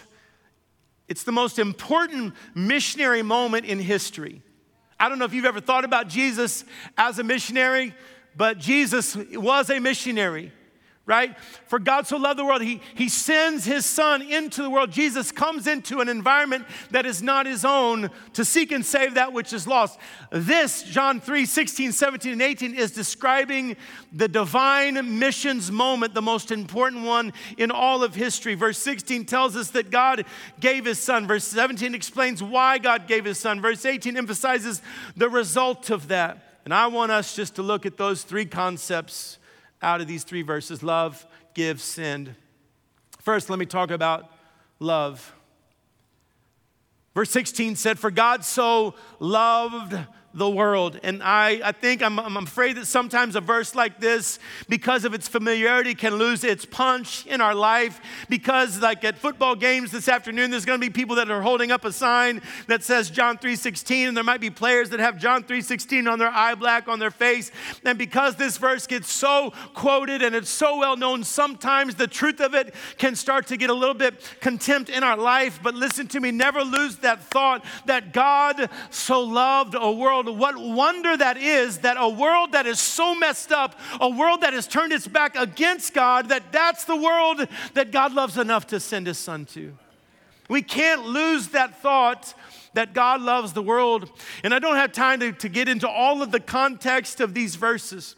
it's 1.07 1.25
the 1.25 1.33
most 1.33 1.59
important 1.59 2.33
missionary 2.55 3.23
moment 3.23 3.67
in 3.67 3.79
history. 3.79 4.41
I 4.99 5.11
don't 5.11 5.19
know 5.19 5.27
if 5.27 5.35
you've 5.35 5.45
ever 5.45 5.61
thought 5.61 5.85
about 5.85 6.09
Jesus 6.09 6.65
as 6.97 7.19
a 7.19 7.23
missionary, 7.23 7.95
but 8.35 8.59
Jesus 8.59 9.15
was 9.15 9.69
a 9.69 9.81
missionary 9.81 10.51
right? 11.07 11.37
For 11.67 11.79
God 11.79 12.07
so 12.07 12.17
loved 12.17 12.39
the 12.39 12.47
world, 12.47 12.63
he, 12.63 12.81
he 12.95 13.11
sends 13.11 13.67
his 13.67 13.85
son 13.85 14.23
into 14.23 14.63
the 14.63 14.71
world. 14.71 14.91
Jesus 14.91 15.31
comes 15.31 15.67
into 15.67 16.01
an 16.01 16.09
environment 16.09 16.65
that 16.93 17.05
is 17.05 17.23
not 17.23 17.45
his 17.45 17.63
own 17.63 18.11
to 18.33 18.45
seek 18.45 18.73
and 18.73 18.85
save 18.85 19.15
that 19.15 19.35
which 19.35 19.53
is 19.53 19.67
lost. 19.67 19.99
This, 20.31 20.83
John 20.83 21.21
3 21.21 21.45
16, 21.45 21.93
17, 21.93 22.33
and 22.33 22.43
18, 22.43 22.75
is 22.75 22.91
describing 22.91 23.77
the 24.13 24.29
divine 24.29 25.19
missions 25.19 25.71
moment, 25.71 26.15
the 26.15 26.23
most 26.23 26.51
important 26.51 27.05
one 27.05 27.35
in 27.59 27.71
all 27.71 28.03
of 28.03 28.15
history. 28.15 28.55
Verse 28.55 28.79
16 28.79 29.27
tells 29.27 29.57
us 29.57 29.71
that 29.73 29.91
God 29.91 30.25
gave 30.59 30.87
his 30.87 30.99
son. 30.99 31.27
Verse 31.27 31.45
17 31.45 31.95
explains 31.95 32.43
why 32.43 32.79
God 32.79 33.07
gave 33.07 33.27
his 33.27 33.39
son. 33.39 33.61
Verse 33.61 33.85
18 33.85 34.17
emphasizes 34.17 34.81
the 35.17 35.29
result 35.29 35.91
of 35.91 36.09
that. 36.09 36.39
And 36.65 36.73
I 36.73 36.87
want 36.87 37.13
us 37.13 37.37
just 37.37 37.57
to 37.57 37.63
look 37.63 37.85
at 37.85 37.99
those 37.99 38.23
three 38.23 38.47
concepts 38.47 39.39
out 39.85 40.01
of 40.01 40.09
these 40.09 40.25
three 40.25 40.43
verses 40.43 40.83
love, 40.83 41.25
give, 41.55 41.81
send. 41.81 42.35
First, 43.21 43.51
let 43.51 43.59
me 43.59 43.67
talk 43.67 43.91
about 43.91 44.31
love. 44.81 45.35
Verse 47.15 47.31
16 47.31 47.77
said, 47.77 47.99
For 47.99 48.11
God 48.11 48.45
so 48.45 48.95
loved 49.21 49.97
the 50.35 50.51
world. 50.51 50.99
And 51.03 51.23
I, 51.23 51.61
I 51.65 51.73
think 51.73 52.03
I'm, 52.03 52.19
I'm 52.19 52.37
afraid 52.37 52.77
that 52.77 52.87
sometimes 52.87 53.37
a 53.37 53.41
verse 53.41 53.75
like 53.75 54.01
this, 54.01 54.41
because 54.69 55.05
of 55.05 55.15
its 55.15 55.29
familiarity, 55.29 55.95
can 55.95 56.17
lose 56.17 56.43
its 56.43 56.65
punch 56.65 57.25
in 57.27 57.41
our 57.41 57.55
life. 57.55 58.01
Because, 58.29 58.81
like 58.81 59.05
at 59.05 59.17
football 59.17 59.55
games 59.55 59.93
this 59.93 60.09
afternoon, 60.09 60.51
there's 60.51 60.65
going 60.65 60.81
to 60.81 60.87
be 60.87 60.93
people 60.93 61.17
that 61.17 61.31
are 61.31 61.41
holding 61.41 61.71
up 61.71 61.85
a 61.85 61.93
sign 61.93 62.43
that 62.67 62.83
says 62.83 63.11
John 63.11 63.39
3:16, 63.39 64.09
and 64.09 64.17
there 64.17 64.25
might 64.25 64.41
be 64.41 64.51
players 64.51 64.91
that 64.91 65.01
have 65.01 65.19
John 65.19 65.45
3:16 65.45 66.11
on 66.11 66.19
their 66.19 66.31
eye 66.31 66.57
black 66.57 66.89
on 66.89 66.99
their 66.99 67.13
face. 67.13 67.53
And 67.85 67.97
because 67.97 68.35
this 68.35 68.59
verse 68.59 68.87
gets 68.87 69.13
so 69.13 69.53
quoted 69.75 70.23
and 70.23 70.35
it's 70.35 70.51
so 70.51 70.79
well 70.79 70.97
known, 70.97 71.23
sometimes 71.23 71.95
the 71.95 72.09
truth 72.09 72.41
of 72.41 72.55
it 72.55 72.75
can 72.99 73.15
start 73.15 73.47
to 73.49 73.57
get 73.57 73.71
a 73.71 73.75
little 73.75 73.95
bit 73.95 74.21
contempt 74.41 74.91
in 74.91 75.05
our 75.05 75.17
life. 75.17 75.61
But 75.63 75.75
listen 75.75 76.09
to 76.09 76.21
me, 76.21 76.33
never 76.33 76.63
lose 76.63 76.97
that 76.97 77.23
thought 77.23 77.65
that 77.87 78.13
God 78.13 78.69
so 78.91 79.21
loved 79.21 79.77
a 79.79 79.93
world 79.93 80.24
world, 80.33 80.39
what 80.39 80.57
wonder 80.59 81.17
that 81.17 81.37
is 81.37 81.79
that 81.79 81.97
a 81.99 82.09
world 82.09 82.53
that 82.53 82.67
is 82.67 82.81
so 82.81 83.15
messed 83.15 83.53
up, 83.53 83.79
a 84.01 84.09
world 84.09 84.41
that 84.43 84.53
has 84.53 84.67
turned 84.67 84.93
its 84.93 85.07
back 85.07 85.37
against 85.37 85.95
God, 85.95 86.29
that 86.29 86.53
that's 86.53 86.85
the 86.85 86.97
world 86.97 87.47
that 87.75 87.91
God 87.91 88.13
loves 88.13 88.39
enough 88.39 88.67
to 88.69 88.81
send 88.81 89.07
his 89.07 89.19
son 89.19 89.45
to. 89.47 89.77
We 90.49 90.63
can't 90.63 91.07
lose 91.07 91.49
that 91.49 91.81
thought 91.81 92.35
that 92.75 92.93
God 92.93 93.23
loves 93.23 93.53
the 93.53 93.63
world. 93.63 94.11
And 94.43 94.53
I 94.53 94.59
don't 94.59 94.77
have 94.77 94.93
time 94.93 95.21
to, 95.21 95.33
to 95.33 95.49
get 95.49 95.69
into 95.69 95.89
all 95.89 96.23
of 96.23 96.33
the 96.33 96.41
context 96.41 97.21
of 97.21 97.33
these 97.33 97.55
verses. 97.55 98.17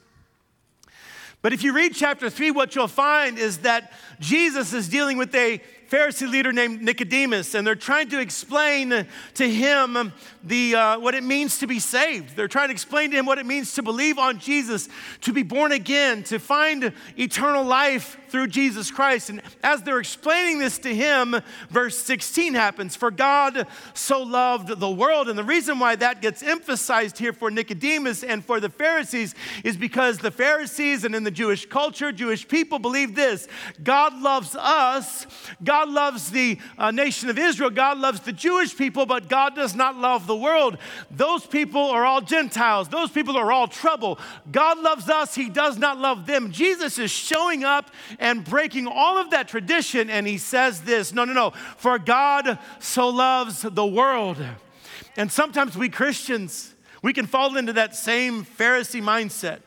But 1.43 1.53
if 1.53 1.63
you 1.63 1.73
read 1.73 1.95
chapter 1.95 2.29
three, 2.29 2.51
what 2.51 2.75
you'll 2.75 2.89
find 2.89 3.39
is 3.39 3.59
that 3.59 3.93
Jesus 4.19 4.73
is 4.73 4.89
dealing 4.89 5.17
with 5.17 5.35
a 5.35 5.61
Pharisee 5.91 6.29
leader 6.29 6.53
named 6.53 6.83
Nicodemus, 6.83 7.55
and 7.55 7.67
they're 7.67 7.75
trying 7.75 8.09
to 8.09 8.21
explain 8.21 9.07
to 9.35 9.49
him 9.49 10.13
the, 10.43 10.75
uh, 10.75 10.99
what 10.99 11.15
it 11.15 11.23
means 11.23 11.59
to 11.59 11.67
be 11.67 11.79
saved. 11.79 12.37
They're 12.37 12.49
trying 12.49 12.69
to 12.69 12.73
explain 12.73 13.11
to 13.13 13.17
him 13.17 13.27
what 13.27 13.39
it 13.39 13.47
means 13.47 13.75
to 13.75 13.83
believe 13.83 14.19
on 14.19 14.39
Jesus, 14.39 14.89
to 15.23 15.33
be 15.33 15.43
born 15.43 15.73
again, 15.73 16.23
to 16.25 16.39
find 16.39 16.93
eternal 17.17 17.65
life 17.65 18.17
through 18.29 18.49
Jesus 18.49 18.91
Christ. 18.91 19.31
And 19.31 19.41
as 19.63 19.83
they're 19.83 19.99
explaining 19.99 20.59
this 20.59 20.79
to 20.79 20.95
him, 20.95 21.37
verse 21.71 21.97
16 21.97 22.55
happens 22.55 22.97
For 22.97 23.11
God 23.11 23.67
so 23.95 24.23
loved 24.23 24.79
the 24.81 24.91
world. 24.91 25.29
And 25.29 25.39
the 25.39 25.45
reason 25.45 25.79
why 25.79 25.97
that 25.97 26.21
gets 26.23 26.43
emphasized 26.43 27.19
here 27.19 27.33
for 27.33 27.51
Nicodemus 27.51 28.23
and 28.23 28.45
for 28.45 28.61
the 28.61 28.69
Pharisees 28.69 29.35
is 29.65 29.77
because 29.77 30.19
the 30.19 30.31
Pharisees 30.31 31.05
and 31.05 31.15
in 31.15 31.25
the 31.25 31.31
Jewish 31.31 31.67
culture, 31.67 32.13
Jewish 32.13 32.47
people 32.47 32.79
believe 32.79 33.15
this 33.15 33.49
God 33.83 34.21
loves 34.21 34.55
us, 34.57 35.27
God 35.77 35.91
loves 35.91 36.31
the 36.31 36.59
uh, 36.79 36.91
nation 36.91 37.29
of 37.29 37.39
Israel, 37.39 37.69
God 37.69 37.99
loves 37.99 38.21
the 38.21 38.33
Jewish 38.33 38.75
people, 38.75 39.05
but 39.05 39.29
God 39.29 39.55
does 39.55 39.75
not 39.75 39.95
love 39.95 40.27
the 40.27 40.35
world. 40.35 40.79
Those 41.11 41.45
people 41.45 41.83
are 41.83 42.03
all 42.03 42.23
Gentiles, 42.23 42.89
those 42.89 43.11
people 43.11 43.37
are 43.37 43.53
all 43.53 43.69
trouble. 43.69 44.19
God 44.51 44.79
loves 44.79 45.11
us, 45.11 45.35
He 45.35 45.51
does 45.51 45.77
not 45.77 45.99
love 45.99 46.25
them. 46.25 46.51
Jesus 46.51 46.99
is 46.99 47.11
showing 47.11 47.63
up 47.63 47.91
and 48.19 48.43
breaking 48.43 48.87
all 48.87 49.19
of 49.19 49.29
that 49.33 49.49
tradition. 49.49 50.09
And 50.09 50.27
he 50.27 50.39
says 50.39 50.81
this 50.81 51.13
no, 51.13 51.27
no, 51.27 51.35
no, 51.35 51.51
for 51.77 51.99
God 51.99 52.59
so 52.79 53.11
loves 53.11 53.61
the 53.61 53.87
world. 53.87 54.39
And 55.15 55.31
sometimes 55.31 55.77
we 55.77 55.91
Christians, 55.91 56.75
we 57.03 57.13
can 57.13 57.27
fall 57.27 57.55
into 57.59 57.75
that 57.75 57.95
same 57.95 58.47
Pharisee 58.47 59.03
mindset 59.03 59.61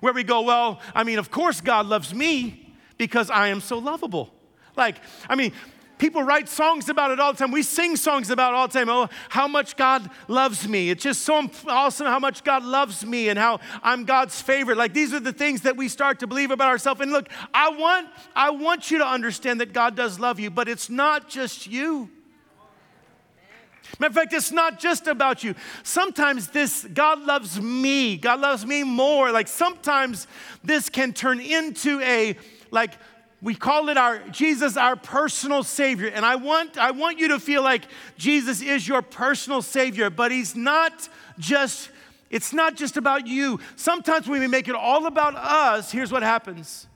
where 0.00 0.14
we 0.14 0.24
go, 0.24 0.40
well, 0.40 0.80
I 0.94 1.04
mean, 1.04 1.18
of 1.18 1.30
course 1.30 1.60
God 1.60 1.84
loves 1.84 2.14
me 2.14 2.74
because 2.96 3.28
I 3.28 3.48
am 3.48 3.60
so 3.60 3.76
lovable. 3.76 4.32
Like, 4.76 4.96
I 5.28 5.34
mean, 5.34 5.52
People 6.02 6.24
write 6.24 6.48
songs 6.48 6.88
about 6.88 7.12
it 7.12 7.20
all 7.20 7.32
the 7.32 7.38
time. 7.38 7.52
We 7.52 7.62
sing 7.62 7.94
songs 7.94 8.28
about 8.28 8.54
it 8.54 8.56
all 8.56 8.66
the 8.66 8.72
time. 8.72 8.88
Oh, 8.88 9.08
how 9.28 9.46
much 9.46 9.76
God 9.76 10.10
loves 10.26 10.66
me. 10.66 10.90
It's 10.90 11.04
just 11.04 11.22
so 11.22 11.48
awesome 11.68 12.08
how 12.08 12.18
much 12.18 12.42
God 12.42 12.64
loves 12.64 13.06
me 13.06 13.28
and 13.28 13.38
how 13.38 13.60
I'm 13.84 14.04
God's 14.04 14.42
favorite. 14.42 14.76
Like 14.76 14.94
these 14.94 15.14
are 15.14 15.20
the 15.20 15.32
things 15.32 15.60
that 15.60 15.76
we 15.76 15.86
start 15.86 16.18
to 16.18 16.26
believe 16.26 16.50
about 16.50 16.70
ourselves. 16.70 17.00
And 17.00 17.12
look, 17.12 17.28
I 17.54 17.68
want, 17.68 18.08
I 18.34 18.50
want 18.50 18.90
you 18.90 18.98
to 18.98 19.06
understand 19.06 19.60
that 19.60 19.72
God 19.72 19.94
does 19.94 20.18
love 20.18 20.40
you, 20.40 20.50
but 20.50 20.68
it's 20.68 20.90
not 20.90 21.28
just 21.28 21.68
you. 21.68 22.10
Matter 24.00 24.10
of 24.10 24.14
fact, 24.16 24.32
it's 24.32 24.50
not 24.50 24.80
just 24.80 25.06
about 25.06 25.44
you. 25.44 25.54
Sometimes 25.84 26.48
this, 26.48 26.84
God 26.92 27.20
loves 27.20 27.60
me, 27.60 28.16
God 28.16 28.40
loves 28.40 28.66
me 28.66 28.82
more. 28.82 29.30
Like 29.30 29.46
sometimes 29.46 30.26
this 30.64 30.88
can 30.88 31.12
turn 31.12 31.38
into 31.38 32.00
a, 32.00 32.36
like, 32.72 32.94
we 33.42 33.54
call 33.54 33.88
it 33.88 33.96
our 33.96 34.20
Jesus 34.28 34.76
our 34.76 34.96
personal 34.96 35.62
savior 35.64 36.08
and 36.08 36.24
I 36.24 36.36
want 36.36 36.78
I 36.78 36.92
want 36.92 37.18
you 37.18 37.28
to 37.28 37.40
feel 37.40 37.62
like 37.62 37.82
Jesus 38.16 38.62
is 38.62 38.86
your 38.86 39.02
personal 39.02 39.60
savior 39.62 40.08
but 40.10 40.30
he's 40.30 40.54
not 40.54 41.08
just 41.38 41.90
it's 42.32 42.54
not 42.54 42.76
just 42.76 42.96
about 42.96 43.26
you. 43.26 43.60
Sometimes 43.76 44.26
when 44.26 44.40
we 44.40 44.46
make 44.46 44.66
it 44.66 44.74
all 44.74 45.06
about 45.06 45.36
us, 45.36 45.92
here's 45.92 46.10
what 46.10 46.22
happens. 46.22 46.86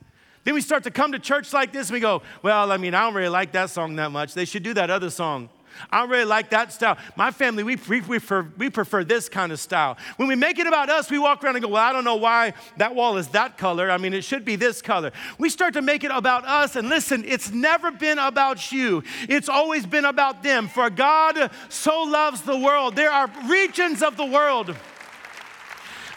Then 0.43 0.55
we 0.55 0.61
start 0.61 0.83
to 0.85 0.91
come 0.91 1.11
to 1.11 1.19
church 1.19 1.53
like 1.53 1.71
this 1.71 1.89
and 1.89 1.93
we 1.93 1.99
go, 1.99 2.23
Well, 2.41 2.71
I 2.71 2.77
mean, 2.77 2.95
I 2.95 3.01
don't 3.01 3.13
really 3.13 3.29
like 3.29 3.51
that 3.51 3.69
song 3.69 3.95
that 3.97 4.11
much. 4.11 4.33
They 4.33 4.45
should 4.45 4.63
do 4.63 4.73
that 4.73 4.89
other 4.89 5.11
song. 5.11 5.49
I 5.91 6.05
really 6.05 6.25
like 6.25 6.49
that 6.51 6.71
style. 6.73 6.97
My 7.15 7.31
family, 7.31 7.63
we, 7.63 7.75
we, 7.87 8.01
prefer, 8.01 8.47
we 8.57 8.69
prefer 8.69 9.03
this 9.03 9.29
kind 9.29 9.51
of 9.51 9.59
style. 9.59 9.97
When 10.17 10.27
we 10.27 10.35
make 10.35 10.59
it 10.59 10.67
about 10.67 10.89
us, 10.89 11.09
we 11.09 11.19
walk 11.19 11.43
around 11.43 11.55
and 11.55 11.63
go, 11.63 11.69
Well, 11.69 11.83
I 11.83 11.93
don't 11.93 12.03
know 12.03 12.15
why 12.15 12.53
that 12.77 12.95
wall 12.95 13.17
is 13.17 13.29
that 13.29 13.57
color. 13.57 13.89
I 13.89 13.97
mean, 13.97 14.13
it 14.13 14.23
should 14.23 14.45
be 14.45 14.55
this 14.55 14.81
color. 14.81 15.11
We 15.37 15.49
start 15.49 15.73
to 15.73 15.81
make 15.81 16.03
it 16.03 16.11
about 16.11 16.45
us, 16.45 16.75
and 16.75 16.89
listen, 16.89 17.23
it's 17.25 17.51
never 17.51 17.91
been 17.91 18.19
about 18.19 18.71
you, 18.71 19.03
it's 19.29 19.49
always 19.49 19.85
been 19.85 20.05
about 20.05 20.43
them. 20.43 20.67
For 20.67 20.89
God 20.89 21.51
so 21.69 22.03
loves 22.03 22.41
the 22.41 22.57
world. 22.57 22.95
There 22.95 23.11
are 23.11 23.31
regions 23.47 24.01
of 24.01 24.17
the 24.17 24.25
world. 24.25 24.75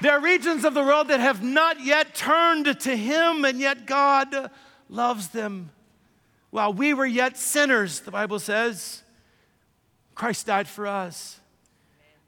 There 0.01 0.13
are 0.13 0.21
regions 0.21 0.65
of 0.65 0.73
the 0.73 0.83
world 0.83 1.09
that 1.09 1.21
have 1.21 1.43
not 1.43 1.85
yet 1.85 2.15
turned 2.15 2.81
to 2.81 2.97
Him, 2.97 3.45
and 3.45 3.61
yet 3.61 3.87
God 3.87 4.51
loves 4.89 5.29
them. 5.29 5.71
While 6.51 6.73
we 6.73 6.95
were 6.95 7.07
yet 7.07 7.37
sinners, 7.37 8.01
the 8.01 8.11
Bible 8.11 8.39
says, 8.39 9.03
Christ 10.21 10.49
died 10.49 10.69
for 10.69 10.87
us. 10.87 11.41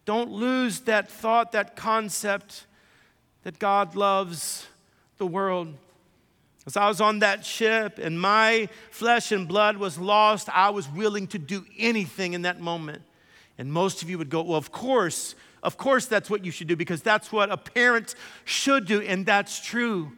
Don't 0.06 0.30
lose 0.30 0.80
that 0.80 1.10
thought, 1.10 1.52
that 1.52 1.76
concept 1.76 2.64
that 3.42 3.58
God 3.58 3.94
loves 3.94 4.66
the 5.18 5.26
world. 5.26 5.74
As 6.66 6.74
I 6.78 6.88
was 6.88 7.02
on 7.02 7.18
that 7.18 7.44
ship 7.44 7.98
and 8.00 8.18
my 8.18 8.70
flesh 8.90 9.30
and 9.30 9.46
blood 9.46 9.76
was 9.76 9.98
lost, 9.98 10.48
I 10.48 10.70
was 10.70 10.88
willing 10.88 11.26
to 11.26 11.38
do 11.38 11.66
anything 11.78 12.32
in 12.32 12.40
that 12.42 12.60
moment. 12.60 13.02
And 13.58 13.70
most 13.70 14.00
of 14.00 14.08
you 14.08 14.16
would 14.16 14.30
go, 14.30 14.40
Well, 14.40 14.56
of 14.56 14.72
course, 14.72 15.34
of 15.62 15.76
course, 15.76 16.06
that's 16.06 16.30
what 16.30 16.46
you 16.46 16.50
should 16.50 16.68
do 16.68 16.76
because 16.76 17.02
that's 17.02 17.30
what 17.30 17.52
a 17.52 17.58
parent 17.58 18.14
should 18.46 18.86
do, 18.86 19.02
and 19.02 19.26
that's 19.26 19.60
true. 19.60 20.12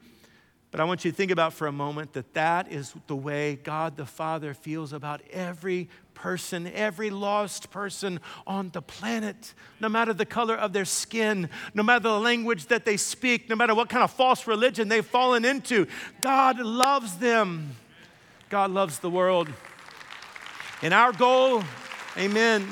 But 0.75 0.81
I 0.81 0.85
want 0.87 1.05
you 1.05 1.13
to 1.13 1.17
think 1.17 1.31
about 1.31 1.53
for 1.53 1.69
a 1.69 1.73
moment 1.73 2.15
that 2.15 2.35
that 2.35 2.73
is 2.73 2.93
the 3.07 3.15
way 3.15 3.61
God 3.63 3.97
the 3.97 4.05
Father 4.05 4.55
feels 4.55 4.93
about 4.93 5.21
every 5.31 5.89
person, 6.15 6.67
every 6.67 7.11
lost 7.11 7.71
person 7.71 8.19
on 8.45 8.71
the 8.71 8.83
planet, 8.83 9.55
no 9.79 9.89
matter 9.89 10.13
the 10.13 10.27
color 10.27 10.57
of 10.57 10.73
their 10.73 10.85
skin, 10.85 11.49
no 11.75 11.85
matter 11.85 12.01
the 12.01 12.19
language 12.19 12.67
that 12.67 12.85
they 12.85 12.97
speak, 12.97 13.49
no 13.49 13.55
matter 13.55 13.73
what 13.73 13.89
kind 13.89 14.03
of 14.03 14.11
false 14.11 14.49
religion 14.49 14.89
they've 14.89 15.07
fallen 15.07 15.45
into. 15.45 15.87
God 16.21 16.59
loves 16.59 17.19
them. 17.19 17.77
God 18.49 18.73
loves 18.73 18.99
the 18.99 19.11
world. 19.11 19.49
And 20.83 20.93
our 20.93 21.13
goal, 21.13 21.63
amen, 22.19 22.67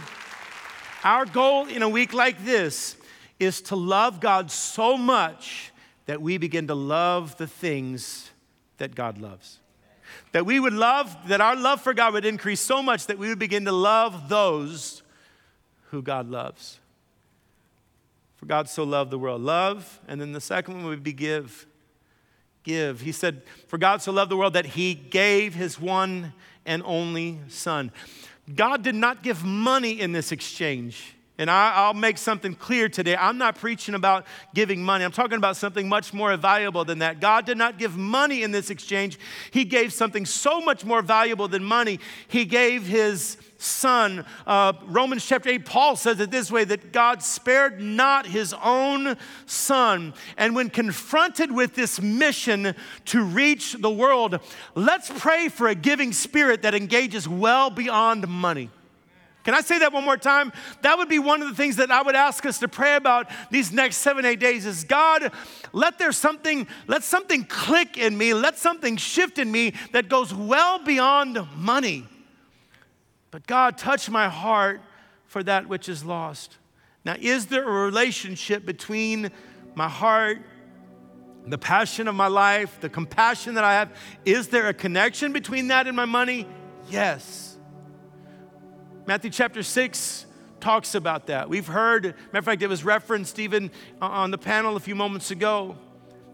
our 1.04 1.24
goal 1.24 1.68
in 1.68 1.82
a 1.82 1.88
week 1.88 2.12
like 2.12 2.44
this 2.44 2.96
is 3.38 3.60
to 3.60 3.76
love 3.76 4.18
God 4.18 4.50
so 4.50 4.96
much 4.96 5.71
that 6.06 6.20
we 6.20 6.38
begin 6.38 6.66
to 6.66 6.74
love 6.74 7.36
the 7.36 7.46
things 7.46 8.30
that 8.78 8.94
God 8.94 9.18
loves. 9.18 9.60
That 10.32 10.44
we 10.44 10.60
would 10.60 10.72
love, 10.72 11.16
that 11.28 11.40
our 11.40 11.56
love 11.56 11.80
for 11.80 11.94
God 11.94 12.14
would 12.14 12.24
increase 12.24 12.60
so 12.60 12.82
much 12.82 13.06
that 13.06 13.18
we 13.18 13.28
would 13.28 13.38
begin 13.38 13.64
to 13.64 13.72
love 13.72 14.28
those 14.28 15.02
who 15.90 16.02
God 16.02 16.28
loves. 16.28 16.80
For 18.36 18.46
God 18.46 18.68
so 18.68 18.82
loved 18.82 19.10
the 19.10 19.18
world. 19.18 19.40
Love, 19.40 20.00
and 20.08 20.20
then 20.20 20.32
the 20.32 20.40
second 20.40 20.74
one 20.74 20.86
would 20.86 21.04
be 21.04 21.12
give. 21.12 21.66
Give. 22.64 23.00
He 23.00 23.12
said, 23.12 23.42
For 23.68 23.78
God 23.78 24.02
so 24.02 24.12
loved 24.12 24.30
the 24.30 24.36
world 24.36 24.54
that 24.54 24.66
he 24.66 24.94
gave 24.94 25.54
his 25.54 25.80
one 25.80 26.32
and 26.66 26.82
only 26.84 27.38
Son. 27.48 27.92
God 28.54 28.82
did 28.82 28.94
not 28.94 29.22
give 29.22 29.44
money 29.44 30.00
in 30.00 30.12
this 30.12 30.32
exchange. 30.32 31.14
And 31.38 31.50
I, 31.50 31.86
will 31.86 31.98
make 31.98 32.18
something 32.18 32.54
clear 32.54 32.90
today. 32.90 33.16
I'm 33.16 33.38
not 33.38 33.56
preaching 33.56 33.94
about 33.94 34.26
giving 34.54 34.84
money. 34.84 35.04
I'm 35.04 35.12
talking 35.12 35.38
about 35.38 35.56
something 35.56 35.88
much 35.88 36.12
more 36.12 36.36
valuable 36.36 36.84
than 36.84 36.98
that. 36.98 37.20
God 37.20 37.46
did 37.46 37.56
not 37.56 37.78
give 37.78 37.96
money 37.96 38.42
in 38.42 38.50
this 38.50 38.68
exchange. 38.68 39.18
He 39.50 39.64
gave 39.64 39.94
something 39.94 40.26
so 40.26 40.60
much 40.60 40.84
more 40.84 41.00
valuable 41.00 41.48
than 41.48 41.64
money. 41.64 42.00
He 42.28 42.44
gave 42.44 42.86
his 42.86 43.38
son. 43.56 44.26
Uh, 44.46 44.74
Romans 44.84 45.24
chapter 45.24 45.48
8, 45.48 45.64
Paul 45.64 45.96
says 45.96 46.20
it 46.20 46.30
this 46.30 46.50
way 46.50 46.64
that 46.64 46.92
God 46.92 47.22
spared 47.22 47.80
not 47.80 48.26
his 48.26 48.54
own 48.62 49.16
son. 49.46 50.12
And 50.36 50.54
when 50.54 50.68
confronted 50.68 51.50
with 51.50 51.74
this 51.74 52.00
mission 52.00 52.74
to 53.06 53.24
reach 53.24 53.72
the 53.74 53.90
world, 53.90 54.38
let's 54.74 55.10
pray 55.10 55.48
for 55.48 55.68
a 55.68 55.74
giving 55.74 56.12
spirit 56.12 56.60
that 56.62 56.74
engages 56.74 57.26
well 57.26 57.70
beyond 57.70 58.28
money. 58.28 58.68
Can 59.44 59.54
I 59.54 59.60
say 59.60 59.78
that 59.80 59.92
one 59.92 60.04
more 60.04 60.16
time? 60.16 60.52
That 60.82 60.98
would 60.98 61.08
be 61.08 61.18
one 61.18 61.42
of 61.42 61.48
the 61.48 61.54
things 61.54 61.76
that 61.76 61.90
I 61.90 62.02
would 62.02 62.14
ask 62.14 62.46
us 62.46 62.58
to 62.60 62.68
pray 62.68 62.94
about 62.94 63.28
these 63.50 63.72
next 63.72 63.96
seven, 63.96 64.24
eight 64.24 64.38
days 64.38 64.66
is 64.66 64.84
God, 64.84 65.32
let 65.72 65.98
there 65.98 66.12
something, 66.12 66.66
let 66.86 67.02
something 67.02 67.44
click 67.44 67.98
in 67.98 68.16
me, 68.16 68.34
let 68.34 68.56
something 68.58 68.96
shift 68.96 69.38
in 69.38 69.50
me 69.50 69.74
that 69.92 70.08
goes 70.08 70.32
well 70.32 70.78
beyond 70.84 71.38
money. 71.56 72.06
But 73.32 73.46
God, 73.46 73.78
touch 73.78 74.08
my 74.08 74.28
heart 74.28 74.80
for 75.26 75.42
that 75.42 75.68
which 75.68 75.88
is 75.88 76.04
lost. 76.04 76.58
Now, 77.04 77.16
is 77.18 77.46
there 77.46 77.66
a 77.66 77.84
relationship 77.84 78.64
between 78.64 79.30
my 79.74 79.88
heart, 79.88 80.38
the 81.46 81.58
passion 81.58 82.06
of 82.06 82.14
my 82.14 82.28
life, 82.28 82.78
the 82.80 82.88
compassion 82.88 83.54
that 83.54 83.64
I 83.64 83.74
have? 83.74 83.96
Is 84.24 84.48
there 84.48 84.68
a 84.68 84.74
connection 84.74 85.32
between 85.32 85.68
that 85.68 85.88
and 85.88 85.96
my 85.96 86.04
money? 86.04 86.46
Yes. 86.88 87.51
Matthew 89.04 89.30
chapter 89.30 89.64
6 89.64 90.26
talks 90.60 90.94
about 90.94 91.26
that. 91.26 91.48
We've 91.48 91.66
heard, 91.66 92.04
matter 92.04 92.38
of 92.38 92.44
fact, 92.44 92.62
it 92.62 92.68
was 92.68 92.84
referenced 92.84 93.40
even 93.40 93.72
on 94.00 94.30
the 94.30 94.38
panel 94.38 94.76
a 94.76 94.80
few 94.80 94.94
moments 94.94 95.32
ago. 95.32 95.76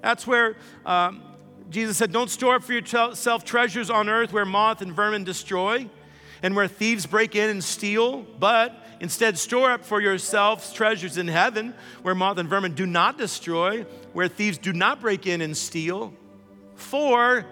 That's 0.02 0.26
where 0.26 0.54
um, 0.84 1.22
Jesus 1.70 1.96
said, 1.96 2.12
Don't 2.12 2.28
store 2.28 2.56
up 2.56 2.62
for 2.62 2.74
yourself 2.74 3.46
treasures 3.46 3.88
on 3.88 4.10
earth 4.10 4.34
where 4.34 4.44
moth 4.44 4.82
and 4.82 4.92
vermin 4.92 5.24
destroy 5.24 5.88
and 6.42 6.54
where 6.54 6.68
thieves 6.68 7.06
break 7.06 7.34
in 7.34 7.48
and 7.48 7.64
steal, 7.64 8.20
but 8.38 8.84
instead 9.00 9.38
store 9.38 9.70
up 9.70 9.82
for 9.82 10.02
yourselves 10.02 10.70
treasures 10.70 11.16
in 11.16 11.26
heaven 11.26 11.72
where 12.02 12.14
moth 12.14 12.36
and 12.36 12.50
vermin 12.50 12.74
do 12.74 12.84
not 12.84 13.16
destroy, 13.16 13.86
where 14.12 14.28
thieves 14.28 14.58
do 14.58 14.74
not 14.74 15.00
break 15.00 15.26
in 15.26 15.40
and 15.40 15.56
steal. 15.56 16.12
For 16.74 17.46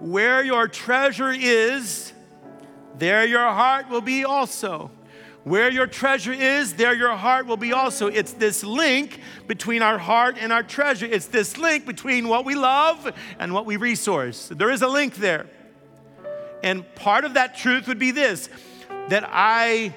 where 0.00 0.42
your 0.42 0.66
treasure 0.66 1.30
is, 1.30 2.14
there 2.98 3.24
your 3.26 3.46
heart 3.46 3.88
will 3.88 4.00
be 4.00 4.24
also. 4.24 4.90
Where 5.44 5.70
your 5.70 5.88
treasure 5.88 6.32
is, 6.32 6.74
there 6.74 6.94
your 6.94 7.16
heart 7.16 7.46
will 7.46 7.56
be 7.56 7.72
also. 7.72 8.06
It's 8.06 8.32
this 8.32 8.62
link 8.62 9.20
between 9.48 9.82
our 9.82 9.98
heart 9.98 10.36
and 10.38 10.52
our 10.52 10.62
treasure. 10.62 11.06
It's 11.06 11.26
this 11.26 11.58
link 11.58 11.84
between 11.84 12.28
what 12.28 12.44
we 12.44 12.54
love 12.54 13.12
and 13.40 13.52
what 13.52 13.66
we 13.66 13.76
resource. 13.76 14.48
There 14.54 14.70
is 14.70 14.82
a 14.82 14.88
link 14.88 15.16
there. 15.16 15.46
And 16.62 16.84
part 16.94 17.24
of 17.24 17.34
that 17.34 17.56
truth 17.56 17.88
would 17.88 17.98
be 17.98 18.12
this 18.12 18.48
that 19.08 19.28
I, 19.28 19.92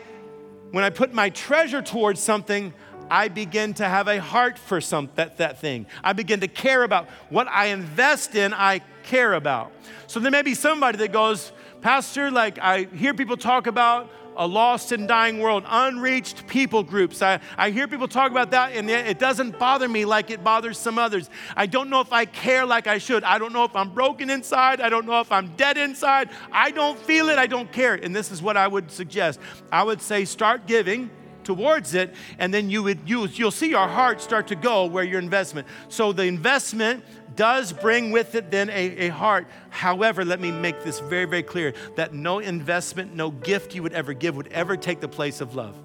when 0.72 0.84
I 0.84 0.90
put 0.90 1.14
my 1.14 1.30
treasure 1.30 1.84
towards 1.84 2.20
something, 2.20 2.74
I 3.10 3.28
begin 3.28 3.74
to 3.76 3.88
have 3.88 4.08
a 4.08 4.20
heart 4.20 4.58
for 4.58 4.82
some, 4.82 5.10
that, 5.16 5.38
that 5.38 5.60
thing. 5.60 5.86
I 6.04 6.14
begin 6.14 6.40
to 6.42 6.48
care 6.48 6.84
about 6.84 7.08
what 7.30 7.48
I 7.48 7.68
invest 7.68 8.36
in, 8.36 8.54
I 8.54 8.82
care 9.04 9.34
about. 9.34 9.72
So 10.08 10.20
there 10.20 10.32
may 10.32 10.42
be 10.42 10.56
somebody 10.56 10.98
that 11.00 11.12
goes, 11.12 11.52
Pastor, 11.82 12.32
like 12.32 12.58
I 12.60 12.84
hear 12.84 13.14
people 13.14 13.38
talk 13.38 13.68
about 13.68 14.10
a 14.38 14.48
lost 14.48 14.92
and 14.92 15.08
dying 15.08 15.40
world, 15.40 15.64
unreached 15.66 16.48
people 16.48 16.84
groups. 16.84 17.22
I, 17.22 17.40
I 17.58 17.72
hear 17.72 17.88
people 17.88 18.08
talk 18.08 18.32
about 18.32 18.52
that, 18.52 18.74
and 18.74 18.90
it 18.90 19.20
doesn't 19.20 19.58
bother 19.58 19.88
me 19.88 20.06
like 20.06 20.30
it 20.30 20.44
bothers 20.44 20.78
some 20.78 20.98
others. 20.98 21.30
I 21.56 21.66
don't 21.66 21.90
know 21.90 22.02
if 22.02 22.12
I 22.12 22.26
care 22.26 22.66
like 22.66 22.88
I 22.88 22.98
should. 22.98 23.24
I 23.24 23.38
don't 23.38 23.54
know 23.54 23.64
if 23.64 23.76
I'm 23.76 23.94
broken 23.94 24.30
inside. 24.30 24.82
I 24.82 24.90
don't 24.90 25.06
know 25.06 25.22
if 25.22 25.32
I'm 25.32 25.56
dead 25.56 25.78
inside. 25.78 26.30
I 26.52 26.72
don't 26.72 27.00
feel 27.00 27.30
it. 27.30 27.40
I 27.40 27.48
don't 27.48 27.72
care. 27.72 27.96
And 27.96 28.16
this 28.16 28.32
is 28.32 28.42
what 28.42 28.58
I 28.58 28.68
would 28.68 28.92
suggest 28.92 29.40
I 29.72 29.84
would 29.84 30.02
say 30.02 30.26
start 30.26 30.68
giving 30.68 31.10
towards 31.46 31.94
it 31.94 32.14
and 32.40 32.54
then 32.54 32.70
you 32.70 32.84
would 32.84 33.00
you, 33.06 33.28
you'll 33.28 33.52
see 33.52 33.70
your 33.70 33.88
heart 33.88 34.20
start 34.20 34.48
to 34.48 34.56
go 34.56 34.86
where 34.86 35.04
your 35.04 35.20
investment 35.20 35.68
so 35.88 36.12
the 36.12 36.24
investment 36.24 37.04
does 37.36 37.74
bring 37.74 38.12
with 38.12 38.36
it 38.36 38.52
then 38.52 38.70
a, 38.70 39.08
a 39.08 39.08
heart. 39.10 39.48
However, 39.70 40.24
let 40.26 40.40
me 40.40 40.52
make 40.52 40.84
this 40.84 41.00
very, 41.00 41.26
very 41.26 41.44
clear 41.44 41.74
that 41.96 42.14
no 42.14 42.40
investment, 42.40 43.14
no 43.14 43.32
gift 43.32 43.76
you 43.76 43.84
would 43.84 43.94
ever 43.94 44.14
give 44.14 44.36
would 44.36 44.48
ever 44.48 44.78
take 44.78 45.00
the 45.00 45.08
place 45.08 45.42
of 45.42 45.56
love. 45.56 45.76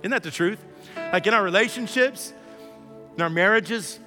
Isn't 0.00 0.10
that 0.10 0.22
the 0.22 0.30
truth? 0.30 0.64
Like 0.96 1.26
in 1.26 1.34
our 1.34 1.42
relationships, 1.42 2.32
in 3.16 3.22
our 3.22 3.30
marriages, 3.30 3.98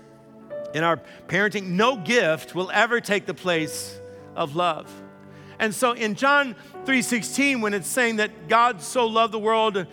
in 0.74 0.84
our 0.84 0.98
parenting, 1.28 1.70
no 1.70 1.98
gift 1.98 2.56
will 2.56 2.70
ever 2.72 3.02
take 3.02 3.26
the 3.26 3.34
place 3.34 4.00
of 4.36 4.56
love. 4.56 4.92
And 5.60 5.74
so 5.74 5.94
in 5.94 6.16
John 6.16 6.56
3:16 6.86 7.62
when 7.62 7.74
it's 7.74 7.88
saying 7.88 8.18
that 8.18 8.48
God 8.48 8.82
so 8.82 9.08
loved 9.08 9.34
the 9.34 9.40
world 9.40 9.88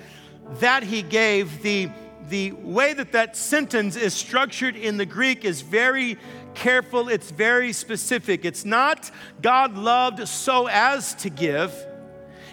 that 0.60 0.82
he 0.82 1.02
gave 1.02 1.62
the 1.62 1.90
the 2.28 2.52
way 2.52 2.94
that 2.94 3.12
that 3.12 3.36
sentence 3.36 3.96
is 3.96 4.14
structured 4.14 4.76
in 4.76 4.96
the 4.96 5.04
Greek 5.04 5.44
is 5.44 5.60
very 5.60 6.16
careful, 6.54 7.08
it's 7.08 7.30
very 7.30 7.72
specific. 7.72 8.44
It's 8.44 8.64
not 8.64 9.10
God 9.42 9.76
loved 9.76 10.26
so 10.26 10.66
as 10.66 11.14
to 11.16 11.30
give, 11.30 11.74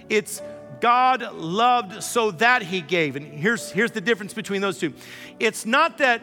it's 0.09 0.41
God 0.81 1.33
loved 1.35 2.03
so 2.03 2.31
that 2.31 2.63
he 2.63 2.81
gave. 2.81 3.15
And 3.15 3.25
here's, 3.25 3.71
here's 3.71 3.91
the 3.91 4.01
difference 4.01 4.33
between 4.33 4.61
those 4.61 4.79
two 4.79 4.93
it's 5.39 5.65
not 5.65 5.99
that 5.99 6.21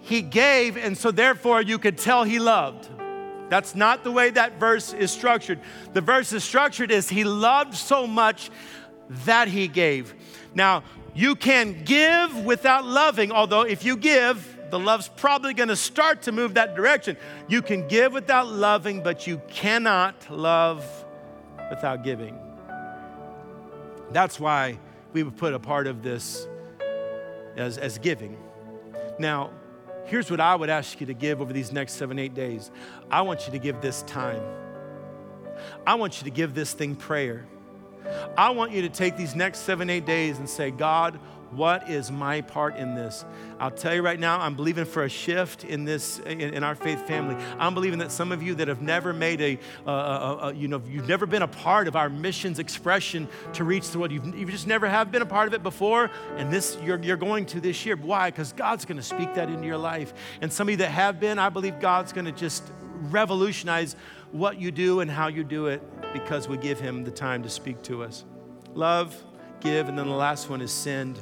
he 0.00 0.20
gave 0.20 0.76
and 0.76 0.98
so 0.98 1.10
therefore 1.10 1.62
you 1.62 1.78
could 1.78 1.96
tell 1.96 2.24
he 2.24 2.38
loved. 2.38 2.88
That's 3.50 3.74
not 3.74 4.04
the 4.04 4.10
way 4.10 4.30
that 4.30 4.58
verse 4.58 4.92
is 4.92 5.12
structured. 5.12 5.60
The 5.92 6.00
verse 6.00 6.32
is 6.32 6.42
structured 6.42 6.90
as 6.90 7.08
he 7.08 7.24
loved 7.24 7.74
so 7.74 8.06
much 8.06 8.50
that 9.26 9.48
he 9.48 9.68
gave. 9.68 10.14
Now, 10.54 10.84
you 11.14 11.36
can 11.36 11.84
give 11.84 12.44
without 12.44 12.84
loving, 12.84 13.30
although 13.30 13.62
if 13.62 13.84
you 13.84 13.96
give, 13.96 14.58
the 14.70 14.78
love's 14.78 15.08
probably 15.08 15.54
going 15.54 15.68
to 15.68 15.76
start 15.76 16.22
to 16.22 16.32
move 16.32 16.54
that 16.54 16.74
direction. 16.74 17.16
You 17.48 17.62
can 17.62 17.86
give 17.86 18.12
without 18.12 18.48
loving, 18.48 19.02
but 19.02 19.26
you 19.26 19.40
cannot 19.48 20.30
love 20.30 20.84
without 21.70 22.02
giving. 22.02 22.38
That's 24.10 24.40
why 24.40 24.78
we 25.12 25.22
would 25.22 25.36
put 25.36 25.54
a 25.54 25.58
part 25.58 25.86
of 25.86 26.02
this 26.02 26.48
as, 27.56 27.78
as 27.78 27.98
giving. 27.98 28.36
Now, 29.18 29.50
here's 30.06 30.30
what 30.30 30.40
I 30.40 30.56
would 30.56 30.70
ask 30.70 31.00
you 31.00 31.06
to 31.06 31.14
give 31.14 31.40
over 31.40 31.52
these 31.52 31.72
next 31.72 31.92
seven, 31.92 32.18
eight 32.18 32.34
days. 32.34 32.70
I 33.10 33.22
want 33.22 33.46
you 33.46 33.52
to 33.52 33.58
give 33.58 33.80
this 33.80 34.02
time. 34.02 34.42
I 35.86 35.94
want 35.94 36.18
you 36.18 36.24
to 36.24 36.30
give 36.30 36.54
this 36.54 36.72
thing 36.72 36.96
prayer. 36.96 37.46
I 38.36 38.50
want 38.50 38.72
you 38.72 38.82
to 38.82 38.88
take 38.88 39.16
these 39.16 39.34
next 39.34 39.60
seven, 39.60 39.90
eight 39.90 40.06
days 40.06 40.38
and 40.38 40.48
say, 40.48 40.70
God, 40.70 41.18
what 41.54 41.88
is 41.88 42.10
my 42.10 42.40
part 42.40 42.76
in 42.76 42.94
this? 42.94 43.24
I'll 43.60 43.70
tell 43.70 43.94
you 43.94 44.02
right 44.02 44.18
now, 44.18 44.40
I'm 44.40 44.56
believing 44.56 44.84
for 44.84 45.04
a 45.04 45.08
shift 45.08 45.62
in 45.64 45.84
this, 45.84 46.18
in, 46.20 46.40
in 46.40 46.64
our 46.64 46.74
faith 46.74 47.06
family. 47.06 47.36
I'm 47.58 47.74
believing 47.74 48.00
that 48.00 48.10
some 48.10 48.32
of 48.32 48.42
you 48.42 48.56
that 48.56 48.68
have 48.68 48.82
never 48.82 49.12
made 49.12 49.40
a, 49.40 49.58
uh, 49.86 49.90
a, 49.90 50.46
a, 50.48 50.54
you 50.54 50.66
know, 50.66 50.82
you've 50.88 51.08
never 51.08 51.26
been 51.26 51.42
a 51.42 51.48
part 51.48 51.86
of 51.86 51.94
our 51.94 52.08
missions 52.08 52.58
expression 52.58 53.28
to 53.52 53.64
reach 53.64 53.90
the 53.90 53.98
world. 53.98 54.10
You've, 54.10 54.36
you 54.36 54.46
just 54.46 54.66
never 54.66 54.88
have 54.88 55.12
been 55.12 55.22
a 55.22 55.26
part 55.26 55.46
of 55.46 55.54
it 55.54 55.62
before, 55.62 56.10
and 56.36 56.52
this 56.52 56.76
you're, 56.82 57.00
you're 57.00 57.16
going 57.16 57.46
to 57.46 57.60
this 57.60 57.86
year. 57.86 57.96
Why? 57.96 58.30
Because 58.30 58.52
God's 58.52 58.84
going 58.84 58.96
to 58.96 59.02
speak 59.02 59.34
that 59.34 59.48
into 59.48 59.66
your 59.66 59.78
life. 59.78 60.12
And 60.40 60.52
some 60.52 60.68
of 60.68 60.72
you 60.72 60.76
that 60.78 60.90
have 60.90 61.20
been, 61.20 61.38
I 61.38 61.50
believe 61.50 61.78
God's 61.78 62.12
going 62.12 62.26
to 62.26 62.32
just 62.32 62.64
revolutionize 63.10 63.94
what 64.32 64.60
you 64.60 64.72
do 64.72 64.98
and 65.00 65.08
how 65.08 65.28
you 65.28 65.44
do 65.44 65.66
it 65.66 65.80
because 66.14 66.48
we 66.48 66.56
give 66.56 66.80
Him 66.80 67.04
the 67.04 67.10
time 67.10 67.42
to 67.42 67.50
speak 67.50 67.82
to 67.82 68.02
us. 68.02 68.24
Love, 68.72 69.14
give, 69.60 69.90
and 69.90 69.98
then 69.98 70.08
the 70.08 70.14
last 70.14 70.48
one 70.48 70.62
is 70.62 70.72
send. 70.72 71.18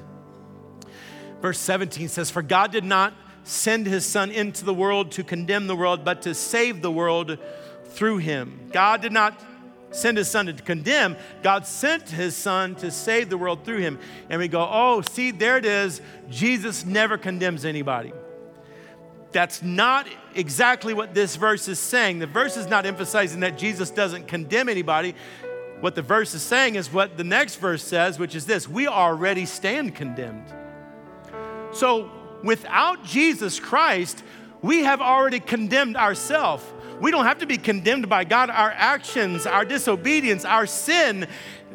Verse 1.41 1.59
17 1.59 2.09
says, 2.09 2.31
For 2.31 2.43
God 2.43 2.71
did 2.71 2.85
not 2.85 3.13
send 3.45 3.87
his 3.87 4.07
son 4.07 4.31
into 4.31 4.65
the 4.65 4.75
world 4.75 5.11
to 5.13 5.25
condemn 5.25 5.67
the 5.67 5.75
world, 5.75 6.05
but 6.05 6.23
to 6.23 6.35
save 6.35 6.81
the 6.81 6.91
world 6.91 7.39
through 7.87 8.19
him. 8.19 8.69
God 8.73 9.03
did 9.03 9.13
not 9.13 9.43
send 9.91 10.17
his 10.17 10.31
son 10.31 10.47
to 10.47 10.55
condemn, 10.55 11.17
God 11.43 11.67
sent 11.67 12.09
his 12.09 12.35
son 12.35 12.75
to 12.77 12.91
save 12.91 13.29
the 13.29 13.37
world 13.37 13.65
through 13.65 13.79
him. 13.79 13.99
And 14.31 14.39
we 14.39 14.49
go, 14.49 14.67
oh, 14.71 15.03
see, 15.03 15.33
there 15.33 15.59
it 15.59 15.67
is. 15.67 16.01
Jesus 16.31 16.87
never 16.87 17.19
condemns 17.19 17.65
anybody. 17.65 18.13
That's 19.33 19.63
not 19.63 20.07
exactly 20.35 20.95
what 20.95 21.15
this 21.15 21.37
verse 21.37 21.69
is 21.69 21.79
saying. 21.79 22.19
The 22.19 22.27
verse 22.27 22.57
is 22.57 22.67
not 22.67 22.87
emphasizing 22.87 23.41
that 23.41 23.59
Jesus 23.59 23.91
doesn't 23.91 24.29
condemn 24.29 24.69
anybody. 24.69 25.15
What 25.81 25.95
the 25.95 26.03
verse 26.03 26.35
is 26.35 26.43
saying 26.43 26.77
is 26.77 26.93
what 26.93 27.17
the 27.17 27.25
next 27.25 27.57
verse 27.57 27.83
says, 27.83 28.19
which 28.19 28.35
is 28.35 28.47
this 28.47 28.69
we 28.69 28.87
already 28.87 29.47
stand 29.47 29.95
condemned. 29.95 30.53
So 31.73 32.11
without 32.45 33.05
Jesus 33.05 33.59
Christ, 33.59 34.23
we 34.63 34.85
have 34.85 35.01
already 35.01 35.41
condemned 35.41 35.97
ourselves. 35.97 36.65
We 37.01 37.11
don't 37.11 37.25
have 37.25 37.39
to 37.39 37.47
be 37.47 37.59
condemned 37.59 38.09
by 38.09 38.23
God. 38.23 38.49
Our 38.49 38.71
actions, 38.71 39.45
our 39.45 39.65
disobedience, 39.65 40.45
our 40.45 40.67
sin, 40.67 41.27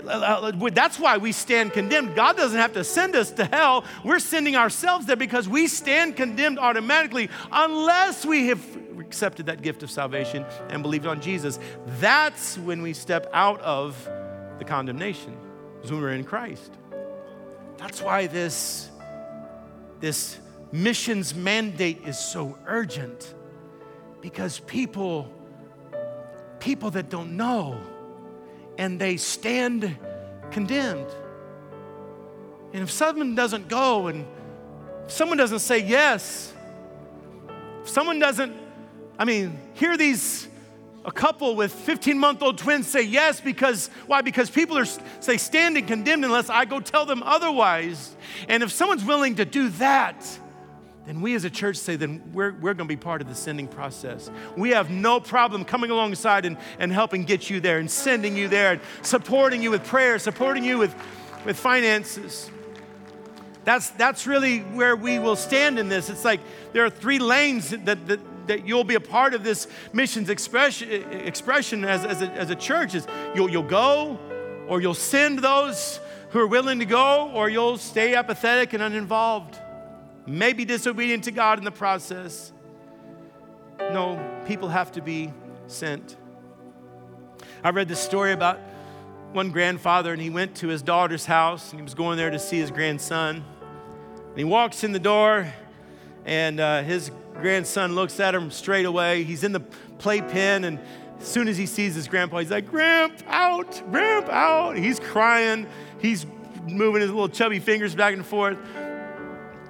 uh, 0.05 0.51
uh, 0.53 0.69
that's 0.71 0.99
why 0.99 1.17
we 1.17 1.31
stand 1.31 1.73
condemned. 1.73 2.15
God 2.15 2.37
doesn't 2.37 2.57
have 2.57 2.73
to 2.73 2.83
send 2.83 3.15
us 3.15 3.31
to 3.31 3.45
hell. 3.45 3.83
We're 4.03 4.19
sending 4.19 4.55
ourselves 4.55 5.05
there 5.05 5.15
because 5.15 5.49
we 5.49 5.67
stand 5.67 6.15
condemned 6.15 6.59
automatically 6.59 7.29
unless 7.51 8.25
we 8.25 8.47
have 8.47 8.63
accepted 8.99 9.47
that 9.47 9.61
gift 9.61 9.83
of 9.83 9.91
salvation 9.91 10.45
and 10.69 10.81
believed 10.81 11.07
on 11.07 11.21
Jesus. 11.21 11.59
That's 11.99 12.57
when 12.59 12.81
we 12.81 12.93
step 12.93 13.29
out 13.33 13.59
of 13.61 14.09
the 14.59 14.65
condemnation, 14.65 15.37
is 15.83 15.91
when 15.91 16.01
we're 16.01 16.11
in 16.11 16.23
Christ. 16.23 16.71
That's 17.77 18.01
why 18.01 18.27
this 18.27 18.89
this 19.99 20.39
missions 20.71 21.33
mandate 21.33 22.01
is 22.05 22.17
so 22.17 22.57
urgent 22.65 23.33
because 24.21 24.59
people 24.59 25.31
people 26.59 26.91
that 26.91 27.09
don't 27.09 27.37
know 27.37 27.79
and 28.77 28.99
they 28.99 29.15
stand 29.15 29.97
condemned 30.51 31.09
and 32.73 32.83
if 32.83 32.91
someone 32.91 33.35
doesn't 33.35 33.67
go 33.67 34.07
and 34.07 34.25
someone 35.07 35.37
doesn't 35.37 35.59
say 35.59 35.79
yes 35.79 36.53
if 37.81 37.89
someone 37.89 38.19
doesn't 38.19 38.55
i 39.17 39.23
mean 39.23 39.57
hear 39.75 39.95
these 39.95 40.47
a 41.07 41.11
couple 41.11 41.55
with 41.55 41.71
15 41.71 42.17
month 42.17 42.43
old 42.43 42.57
twins 42.57 42.85
say 42.85 43.01
yes 43.01 43.39
because, 43.39 43.89
why? 44.07 44.21
Because 44.21 44.49
people 44.49 44.77
are, 44.77 44.85
say, 45.21 45.37
standing 45.37 45.85
condemned 45.85 46.25
unless 46.25 46.49
I 46.49 46.65
go 46.65 46.81
tell 46.81 47.05
them 47.05 47.23
otherwise. 47.23 48.13
And 48.49 48.61
if 48.61 48.73
someone's 48.73 49.05
willing 49.05 49.35
to 49.35 49.45
do 49.45 49.69
that, 49.69 50.27
then 51.07 51.21
we 51.21 51.35
as 51.35 51.45
a 51.45 51.49
church 51.49 51.77
say, 51.77 51.95
then 51.95 52.21
we're, 52.33 52.51
we're 52.51 52.73
going 52.73 52.79
to 52.79 52.85
be 52.85 52.97
part 52.97 53.21
of 53.21 53.29
the 53.29 53.35
sending 53.35 53.67
process. 53.67 54.29
We 54.57 54.71
have 54.71 54.89
no 54.89 55.21
problem 55.21 55.63
coming 55.63 55.89
alongside 55.89 56.45
and, 56.45 56.57
and 56.79 56.91
helping 56.91 57.23
get 57.23 57.49
you 57.49 57.61
there 57.61 57.79
and 57.79 57.89
sending 57.89 58.35
you 58.35 58.49
there 58.49 58.73
and 58.73 58.81
supporting 59.03 59.63
you 59.63 59.71
with 59.71 59.85
prayer, 59.85 60.19
supporting 60.19 60.65
you 60.65 60.77
with, 60.77 60.93
with 61.45 61.57
finances. 61.57 62.51
That's, 63.63 63.89
that's 63.91 64.27
really 64.27 64.59
where 64.59 64.95
we 64.95 65.17
will 65.17 65.37
stand 65.37 65.79
in 65.79 65.87
this. 65.87 66.09
It's 66.09 66.25
like 66.25 66.41
there 66.73 66.83
are 66.83 66.89
three 66.89 67.19
lanes 67.19 67.69
that, 67.69 68.07
that 68.07 68.19
that 68.47 68.65
you'll 68.65 68.83
be 68.83 68.95
a 68.95 68.99
part 68.99 69.33
of 69.33 69.43
this 69.43 69.67
missions 69.93 70.29
expression, 70.29 70.89
expression 71.11 71.83
as, 71.85 72.05
as, 72.05 72.21
a, 72.21 72.31
as 72.31 72.49
a 72.49 72.55
church 72.55 72.95
is 72.95 73.05
you'll, 73.35 73.49
you'll 73.49 73.61
go 73.61 74.17
or 74.67 74.81
you'll 74.81 74.93
send 74.93 75.39
those 75.39 75.99
who 76.29 76.39
are 76.39 76.47
willing 76.47 76.79
to 76.79 76.85
go 76.85 77.29
or 77.33 77.49
you'll 77.49 77.77
stay 77.77 78.15
apathetic 78.15 78.73
and 78.73 78.81
uninvolved. 78.81 79.57
Maybe 80.27 80.65
disobedient 80.65 81.23
to 81.23 81.31
God 81.31 81.57
in 81.57 81.63
the 81.63 81.71
process. 81.71 82.51
No, 83.79 84.19
people 84.45 84.67
have 84.67 84.91
to 84.91 85.01
be 85.01 85.31
sent. 85.67 86.17
I 87.63 87.69
read 87.69 87.87
this 87.87 88.01
story 88.01 88.33
about 88.33 88.59
one 89.31 89.51
grandfather, 89.51 90.11
and 90.11 90.21
he 90.21 90.29
went 90.29 90.55
to 90.55 90.67
his 90.67 90.81
daughter's 90.81 91.25
house, 91.25 91.71
and 91.71 91.79
he 91.79 91.83
was 91.83 91.93
going 91.93 92.17
there 92.17 92.29
to 92.29 92.39
see 92.39 92.57
his 92.57 92.71
grandson. 92.71 93.45
And 94.29 94.37
he 94.37 94.43
walks 94.43 94.83
in 94.83 94.91
the 94.91 94.99
door, 94.99 95.47
and 96.25 96.59
uh, 96.59 96.83
his 96.83 97.09
grandson 97.35 97.95
looks 97.95 98.19
at 98.19 98.35
him 98.35 98.51
straight 98.51 98.85
away. 98.85 99.23
He's 99.23 99.45
in 99.45 99.53
the 99.53 99.61
playpen, 99.97 100.65
and 100.65 100.77
as 101.21 101.27
soon 101.27 101.47
as 101.47 101.57
he 101.57 101.65
sees 101.65 101.95
his 101.95 102.09
grandpa, 102.09 102.39
he's 102.39 102.51
like, 102.51 102.69
Gramp, 102.69 103.23
out, 103.27 103.81
Gramp, 103.91 104.27
out. 104.27 104.75
He's 104.75 104.99
crying. 104.99 105.67
He's 106.01 106.25
moving 106.67 107.01
his 107.01 107.11
little 107.11 107.29
chubby 107.29 107.59
fingers 107.59 107.95
back 107.95 108.13
and 108.13 108.25
forth. 108.25 108.57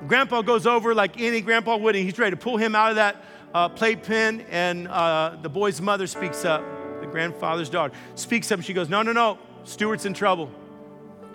Grandpa 0.08 0.42
goes 0.42 0.66
over 0.66 0.96
like 0.96 1.20
any 1.20 1.42
grandpa 1.42 1.78
would, 1.78 1.96
and 1.96 2.06
he's 2.06 2.18
ready 2.18 2.32
to 2.32 2.42
pull 2.42 2.58
him 2.58 2.76
out 2.76 2.92
of 2.92 2.96
that 2.96 3.24
uh, 3.54 3.70
playpen, 3.70 4.42
and 4.50 4.88
uh, 4.88 5.36
the 5.42 5.50
boy's 5.50 5.82
mother 5.82 6.08
speaks 6.08 6.46
up, 6.46 6.64
the 7.02 7.08
grandfather's 7.08 7.70
daughter 7.70 7.94
speaks 8.16 8.52
up. 8.52 8.60
And 8.60 8.66
she 8.66 8.74
goes, 8.74 8.90
No, 8.90 9.02
no, 9.02 9.12
no, 9.12 9.38
Stuart's 9.64 10.06
in 10.06 10.14
trouble. 10.14 10.50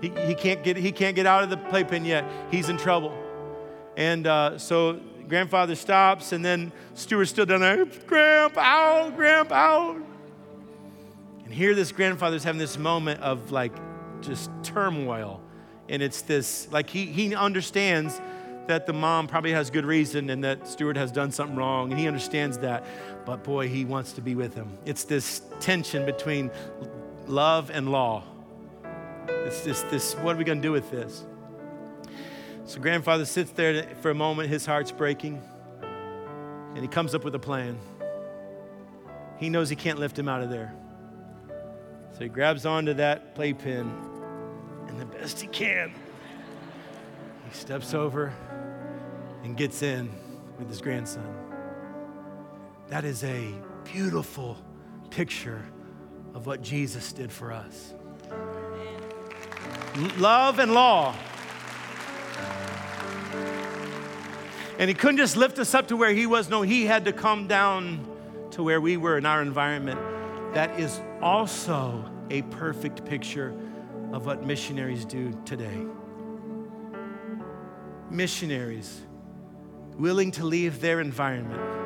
He, 0.00 0.08
he, 0.26 0.34
can't, 0.34 0.64
get, 0.64 0.76
he 0.76 0.90
can't 0.90 1.14
get 1.14 1.26
out 1.26 1.44
of 1.44 1.50
the 1.50 1.56
playpen 1.56 2.04
yet. 2.04 2.24
He's 2.50 2.68
in 2.68 2.76
trouble. 2.76 3.16
And 3.96 4.26
uh, 4.26 4.58
so 4.58 4.98
grandfather 5.28 5.74
stops, 5.74 6.32
and 6.32 6.44
then 6.44 6.72
Stuart's 6.94 7.30
still 7.30 7.46
down 7.46 7.60
there, 7.60 7.84
Gramp, 8.06 8.56
out, 8.56 9.16
Gramp, 9.16 9.52
out. 9.52 9.96
And 11.44 11.52
here 11.52 11.74
this 11.74 11.92
grandfather's 11.92 12.44
having 12.44 12.58
this 12.58 12.78
moment 12.78 13.20
of 13.20 13.52
like 13.52 13.72
just 14.20 14.50
turmoil. 14.62 15.40
And 15.88 16.02
it's 16.02 16.22
this, 16.22 16.68
like 16.70 16.88
he, 16.88 17.06
he 17.06 17.34
understands 17.34 18.20
that 18.68 18.86
the 18.86 18.92
mom 18.92 19.26
probably 19.26 19.52
has 19.52 19.70
good 19.70 19.84
reason 19.84 20.30
and 20.30 20.44
that 20.44 20.66
Stuart 20.68 20.96
has 20.96 21.10
done 21.10 21.30
something 21.30 21.56
wrong, 21.56 21.90
and 21.90 22.00
he 22.00 22.06
understands 22.06 22.58
that. 22.58 22.84
But 23.24 23.44
boy, 23.44 23.68
he 23.68 23.84
wants 23.84 24.12
to 24.12 24.20
be 24.20 24.34
with 24.34 24.54
him. 24.54 24.78
It's 24.84 25.04
this 25.04 25.42
tension 25.60 26.04
between 26.06 26.50
love 27.26 27.70
and 27.70 27.90
law. 27.90 28.24
It's 29.28 29.64
just 29.64 29.90
this 29.90 30.14
what 30.14 30.36
are 30.36 30.38
we 30.38 30.44
going 30.44 30.58
to 30.58 30.62
do 30.62 30.72
with 30.72 30.90
this? 30.90 31.24
So, 32.64 32.80
grandfather 32.80 33.24
sits 33.24 33.50
there 33.50 33.86
for 34.00 34.10
a 34.10 34.14
moment, 34.14 34.48
his 34.48 34.64
heart's 34.64 34.92
breaking, 34.92 35.42
and 35.82 36.78
he 36.78 36.88
comes 36.88 37.14
up 37.14 37.24
with 37.24 37.34
a 37.34 37.38
plan. 37.38 37.78
He 39.38 39.50
knows 39.50 39.68
he 39.68 39.76
can't 39.76 39.98
lift 39.98 40.16
him 40.16 40.28
out 40.28 40.42
of 40.42 40.50
there. 40.50 40.72
So, 42.12 42.20
he 42.20 42.28
grabs 42.28 42.64
onto 42.64 42.94
that 42.94 43.34
playpen, 43.34 43.92
and 44.86 45.00
the 45.00 45.06
best 45.06 45.40
he 45.40 45.48
can, 45.48 45.92
he 47.48 47.54
steps 47.54 47.94
over 47.94 48.32
and 49.42 49.56
gets 49.56 49.82
in 49.82 50.10
with 50.58 50.68
his 50.68 50.80
grandson. 50.80 51.26
That 52.88 53.04
is 53.04 53.24
a 53.24 53.54
beautiful 53.84 54.56
picture 55.10 55.62
of 56.34 56.46
what 56.46 56.62
Jesus 56.62 57.12
did 57.12 57.32
for 57.32 57.52
us. 57.52 57.94
Love 60.18 60.58
and 60.58 60.72
law. 60.72 61.14
And 64.78 64.88
he 64.88 64.94
couldn't 64.94 65.18
just 65.18 65.36
lift 65.36 65.58
us 65.58 65.74
up 65.74 65.88
to 65.88 65.96
where 65.96 66.12
he 66.12 66.26
was. 66.26 66.48
No, 66.48 66.62
he 66.62 66.86
had 66.86 67.04
to 67.04 67.12
come 67.12 67.46
down 67.46 68.06
to 68.52 68.62
where 68.62 68.80
we 68.80 68.96
were 68.96 69.18
in 69.18 69.26
our 69.26 69.42
environment. 69.42 70.00
That 70.54 70.78
is 70.78 71.00
also 71.20 72.10
a 72.30 72.42
perfect 72.42 73.04
picture 73.04 73.54
of 74.12 74.26
what 74.26 74.44
missionaries 74.44 75.04
do 75.04 75.38
today. 75.44 75.86
Missionaries 78.10 79.02
willing 79.98 80.30
to 80.32 80.44
leave 80.44 80.80
their 80.80 81.00
environment 81.00 81.82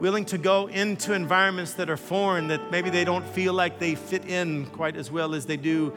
willing 0.00 0.24
to 0.26 0.38
go 0.38 0.66
into 0.66 1.14
environments 1.14 1.74
that 1.74 1.88
are 1.88 1.96
foreign, 1.96 2.48
that 2.48 2.70
maybe 2.70 2.90
they 2.90 3.04
don't 3.04 3.26
feel 3.26 3.54
like 3.54 3.78
they 3.78 3.94
fit 3.94 4.26
in 4.26 4.66
quite 4.66 4.96
as 4.96 5.10
well 5.10 5.34
as 5.34 5.46
they 5.46 5.56
do 5.56 5.92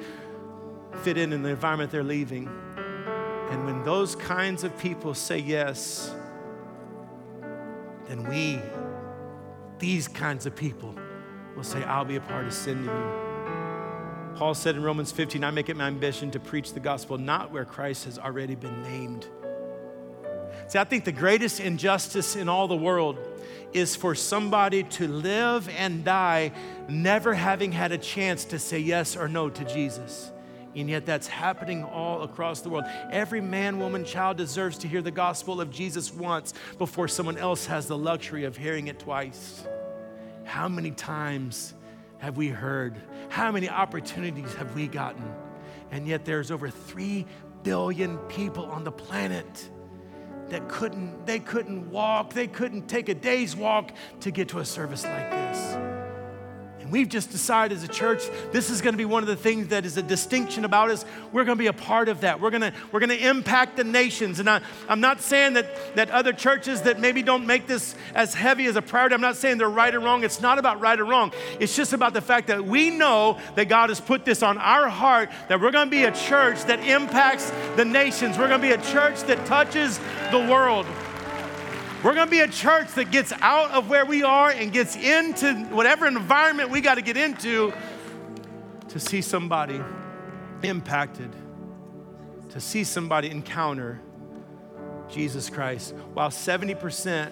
fit 1.04 1.18
in 1.18 1.34
in 1.34 1.44
the 1.44 1.50
environment 1.50 1.92
they're 1.92 2.04
leaving. 2.04 2.48
And 3.50 3.66
when 3.66 3.84
those 3.84 4.16
kinds 4.16 4.64
of 4.64 4.78
people 4.78 5.14
say 5.14 5.40
yes, 5.40 6.14
then 8.08 8.24
we, 8.28 8.60
these 9.80 10.08
kinds 10.08 10.46
of 10.46 10.56
people, 10.56 10.96
will 11.56 11.64
say, 11.64 11.84
I'll 11.84 12.06
be 12.06 12.16
a 12.16 12.22
part 12.22 12.46
of 12.46 12.54
sending 12.54 12.86
you. 12.86 14.36
Paul 14.36 14.54
said 14.54 14.76
in 14.76 14.84
Romans 14.84 15.12
15, 15.12 15.44
I 15.44 15.52
make 15.52 15.68
it 15.68 15.76
my 15.76 15.88
ambition 15.88 16.32
to 16.32 16.40
preach 16.40 16.74
the 16.74 16.80
gospel 16.80 17.18
not 17.18 17.52
where 17.52 17.66
Christ 17.66 18.06
has 18.06 18.18
already 18.18 18.56
been 18.56 18.82
named. 18.84 19.28
See, 20.70 20.78
I 20.78 20.84
think 20.84 21.04
the 21.04 21.12
greatest 21.12 21.60
injustice 21.60 22.36
in 22.36 22.48
all 22.48 22.68
the 22.68 22.78
world 22.78 23.18
is 23.74 23.96
for 23.96 24.14
somebody 24.14 24.84
to 24.84 25.08
live 25.08 25.68
and 25.70 26.06
die 26.06 26.52
never 26.88 27.34
having 27.34 27.72
had 27.72 27.92
a 27.92 27.98
chance 27.98 28.46
to 28.46 28.60
say 28.60 28.78
yes 28.78 29.18
or 29.18 29.28
no 29.28 29.50
to 29.50 29.66
Jesus. 29.66 30.32
And 30.76 30.88
yet, 30.88 31.08
that's 31.08 31.26
happening 31.26 31.84
all 31.84 32.22
across 32.22 32.62
the 32.62 32.70
world. 32.70 32.86
Every 33.10 33.42
man, 33.42 33.80
woman, 33.80 34.06
child 34.06 34.38
deserves 34.38 34.78
to 34.80 34.88
hear 34.88 35.02
the 35.02 35.10
gospel 35.10 35.60
of 35.60 35.72
Jesus 35.72 36.14
once 36.14 36.54
before 36.78 37.08
someone 37.08 37.40
else 37.40 37.66
has 37.66 37.88
the 37.88 37.98
luxury 37.98 38.44
of 38.44 38.56
hearing 38.56 38.90
it 38.90 39.00
twice. 39.00 39.66
How 40.44 40.68
many 40.68 40.92
times 40.92 41.74
have 42.20 42.38
we 42.38 42.50
heard? 42.50 42.96
How 43.30 43.52
many 43.52 43.68
opportunities 43.68 44.54
have 44.54 44.76
we 44.76 44.88
gotten? 44.88 45.34
And 45.90 46.08
yet, 46.08 46.26
there's 46.26 46.52
over 46.52 46.70
3 46.70 47.26
billion 47.64 48.20
people 48.30 48.66
on 48.66 48.84
the 48.84 48.92
planet 48.92 49.70
that 50.50 50.68
couldn't, 50.68 51.26
they 51.26 51.40
couldn't 51.40 51.90
walk, 51.92 52.34
they 52.34 52.48
couldn't 52.48 52.88
take 52.88 53.10
a 53.10 53.16
day's 53.16 53.56
walk 53.56 53.92
to 54.22 54.32
get 54.32 54.48
to 54.50 54.60
a 54.60 54.66
service 54.66 55.04
like 55.04 55.30
this. 55.30 55.99
And 56.90 56.94
we've 56.94 57.08
just 57.08 57.30
decided 57.30 57.78
as 57.78 57.84
a 57.84 57.88
church, 57.88 58.24
this 58.52 58.72
is 58.72 58.82
going 58.82 58.94
to 58.94 58.98
be 58.98 59.06
one 59.06 59.22
of 59.22 59.28
the 59.28 59.36
things 59.36 59.68
that 59.68 59.86
is 59.86 59.96
a 59.98 60.02
distinction 60.02 60.66
about 60.66 60.90
us. 60.90 61.06
We're 61.32 61.46
going 61.46 61.56
to 61.56 61.62
be 61.62 61.68
a 61.68 61.74
part 61.74 62.10
of 62.10 62.22
that. 62.22 62.42
We're 62.42 62.50
going 62.50 62.64
to, 62.64 62.74
we're 62.92 63.00
going 63.00 63.12
to 63.12 63.28
impact 63.30 63.78
the 63.78 63.84
nations. 63.84 64.40
And 64.40 64.50
I, 64.50 64.62
I'm 64.88 65.00
not 65.00 65.22
saying 65.22 65.54
that, 65.54 65.96
that 65.98 66.10
other 66.10 66.34
churches 66.34 66.82
that 66.82 67.00
maybe 67.00 67.22
don't 67.22 67.46
make 67.46 67.68
this 67.68 67.94
as 68.16 68.34
heavy 68.34 68.66
as 68.66 68.76
a 68.76 68.82
priority, 68.82 69.14
I'm 69.14 69.22
not 69.22 69.36
saying 69.36 69.60
they're 69.60 69.70
right 69.70 69.94
or 69.94 70.00
wrong. 70.00 70.24
It's 70.24 70.42
not 70.42 70.58
about 70.58 70.82
right 70.82 71.00
or 71.00 71.06
wrong. 71.06 71.32
It's 71.60 71.76
just 71.76 71.94
about 71.94 72.16
the 72.16 72.22
fact 72.22 72.48
that 72.48 72.66
we 72.66 72.90
know 72.90 73.38
that 73.54 73.66
God 73.66 73.90
has 73.90 74.02
put 74.02 74.26
this 74.26 74.42
on 74.42 74.58
our 74.58 74.90
heart, 74.90 75.30
that 75.48 75.62
we're 75.62 75.70
going 75.70 75.86
to 75.86 75.92
be 75.92 76.06
a 76.06 76.12
church 76.12 76.64
that 76.64 76.80
impacts 76.80 77.52
the 77.76 77.86
nations. 77.86 78.36
We're 78.36 78.48
going 78.48 78.62
to 78.62 78.68
be 78.68 78.74
a 78.74 78.82
church 78.82 79.22
that 79.26 79.46
touches 79.46 80.00
the 80.32 80.40
world. 80.50 80.88
We're 82.02 82.14
going 82.14 82.28
to 82.28 82.32
be 82.32 82.40
a 82.40 82.48
church 82.48 82.94
that 82.94 83.12
gets 83.12 83.34
out 83.42 83.72
of 83.72 83.90
where 83.90 84.06
we 84.06 84.24
are 84.24 84.50
and 84.50 84.72
gets 84.72 84.96
into 84.96 85.54
whatever 85.66 86.08
environment 86.08 86.70
we 86.70 86.80
got 86.80 86.96
to 86.96 87.02
get 87.02 87.18
into 87.18 87.74
to 88.88 89.00
see 89.02 89.22
somebody 89.22 89.82
impacted, 90.64 91.30
to 92.52 92.62
see 92.62 92.86
somebody 92.86 93.30
encounter 93.30 94.00
Jesus 95.10 95.50
Christ. 95.50 95.94
While 96.14 96.30
70% 96.30 97.32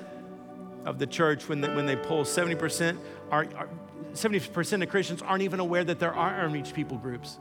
of 0.84 1.00
the 1.00 1.08
church, 1.08 1.48
when 1.48 1.62
they, 1.62 1.74
when 1.74 1.86
they 1.86 1.96
poll, 1.96 2.26
70% 2.26 2.98
are, 3.32 3.48
are 3.56 3.70
70% 4.12 4.84
of 4.84 4.90
Christians 4.90 5.22
aren't 5.22 5.44
even 5.44 5.62
aware 5.62 5.86
that 5.86 6.00
there 6.00 6.14
are 6.14 6.42
unreached 6.42 6.74
people 6.74 6.98
groups 6.98 7.40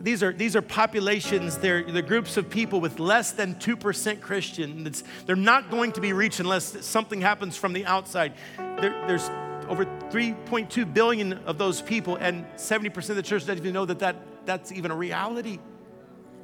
these 0.00 0.22
are, 0.22 0.32
these 0.32 0.54
are 0.54 0.62
populations, 0.62 1.58
they're, 1.58 1.82
they're 1.82 2.02
groups 2.02 2.36
of 2.36 2.48
people 2.48 2.80
with 2.80 3.00
less 3.00 3.32
than 3.32 3.56
2% 3.56 4.20
Christian. 4.20 4.86
It's, 4.86 5.02
they're 5.26 5.36
not 5.36 5.70
going 5.70 5.92
to 5.92 6.00
be 6.00 6.12
reached 6.12 6.40
unless 6.40 6.86
something 6.86 7.20
happens 7.20 7.56
from 7.56 7.72
the 7.72 7.84
outside. 7.84 8.34
There, 8.56 9.06
there's 9.06 9.28
over 9.68 9.84
3.2 9.84 10.94
billion 10.94 11.32
of 11.32 11.58
those 11.58 11.82
people, 11.82 12.16
and 12.16 12.46
70% 12.56 13.10
of 13.10 13.16
the 13.16 13.22
church 13.22 13.46
doesn't 13.46 13.58
even 13.58 13.74
know 13.74 13.84
that, 13.86 13.98
that 13.98 14.16
that's 14.46 14.72
even 14.72 14.90
a 14.90 14.96
reality. 14.96 15.58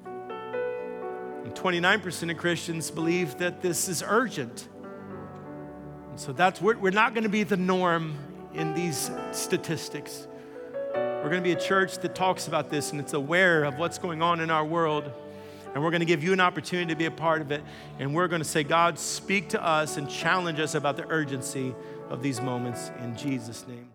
And 0.05 1.55
29% 1.55 2.31
of 2.31 2.37
Christians 2.37 2.91
believe 2.91 3.39
that 3.39 3.63
this 3.63 3.89
is 3.89 4.03
urgent. 4.07 4.69
And 6.11 6.19
so 6.19 6.33
that's 6.33 6.61
we're, 6.61 6.77
we're 6.77 6.91
not 6.91 7.15
going 7.15 7.25
to 7.25 7.31
be 7.31 7.45
the 7.45 7.57
norm 7.57 8.17
in 8.53 8.75
these 8.75 9.11
statistics. 9.33 10.27
We're 11.25 11.31
going 11.31 11.43
to 11.43 11.49
be 11.49 11.53
a 11.53 11.59
church 11.59 11.97
that 12.01 12.15
talks 12.15 12.49
about 12.49 12.69
this 12.69 12.93
and 12.93 13.01
it's 13.01 13.15
aware 13.15 13.65
of 13.65 13.79
what's 13.79 13.97
going 13.97 14.21
on 14.21 14.41
in 14.41 14.51
our 14.51 14.63
world. 14.63 15.11
And 15.73 15.83
we're 15.83 15.91
going 15.91 16.01
to 16.01 16.07
give 16.07 16.23
you 16.23 16.35
an 16.35 16.41
opportunity 16.41 16.93
to 16.93 16.99
be 16.99 17.07
a 17.07 17.11
part 17.11 17.41
of 17.41 17.51
it. 17.51 17.63
And 17.99 18.15
we're 18.15 18.29
going 18.29 18.43
to 18.43 18.49
say, 18.49 18.63
God, 18.63 18.99
speak 18.99 19.49
to 19.49 19.65
us 19.65 19.97
and 19.97 20.07
challenge 20.07 20.61
us 20.61 20.75
about 20.75 20.99
the 20.99 21.09
urgency 21.09 21.75
of 22.11 22.23
these 22.23 22.43
moments 22.43 22.91
in 23.01 23.17
Jesus' 23.17 23.67
name. 23.67 23.94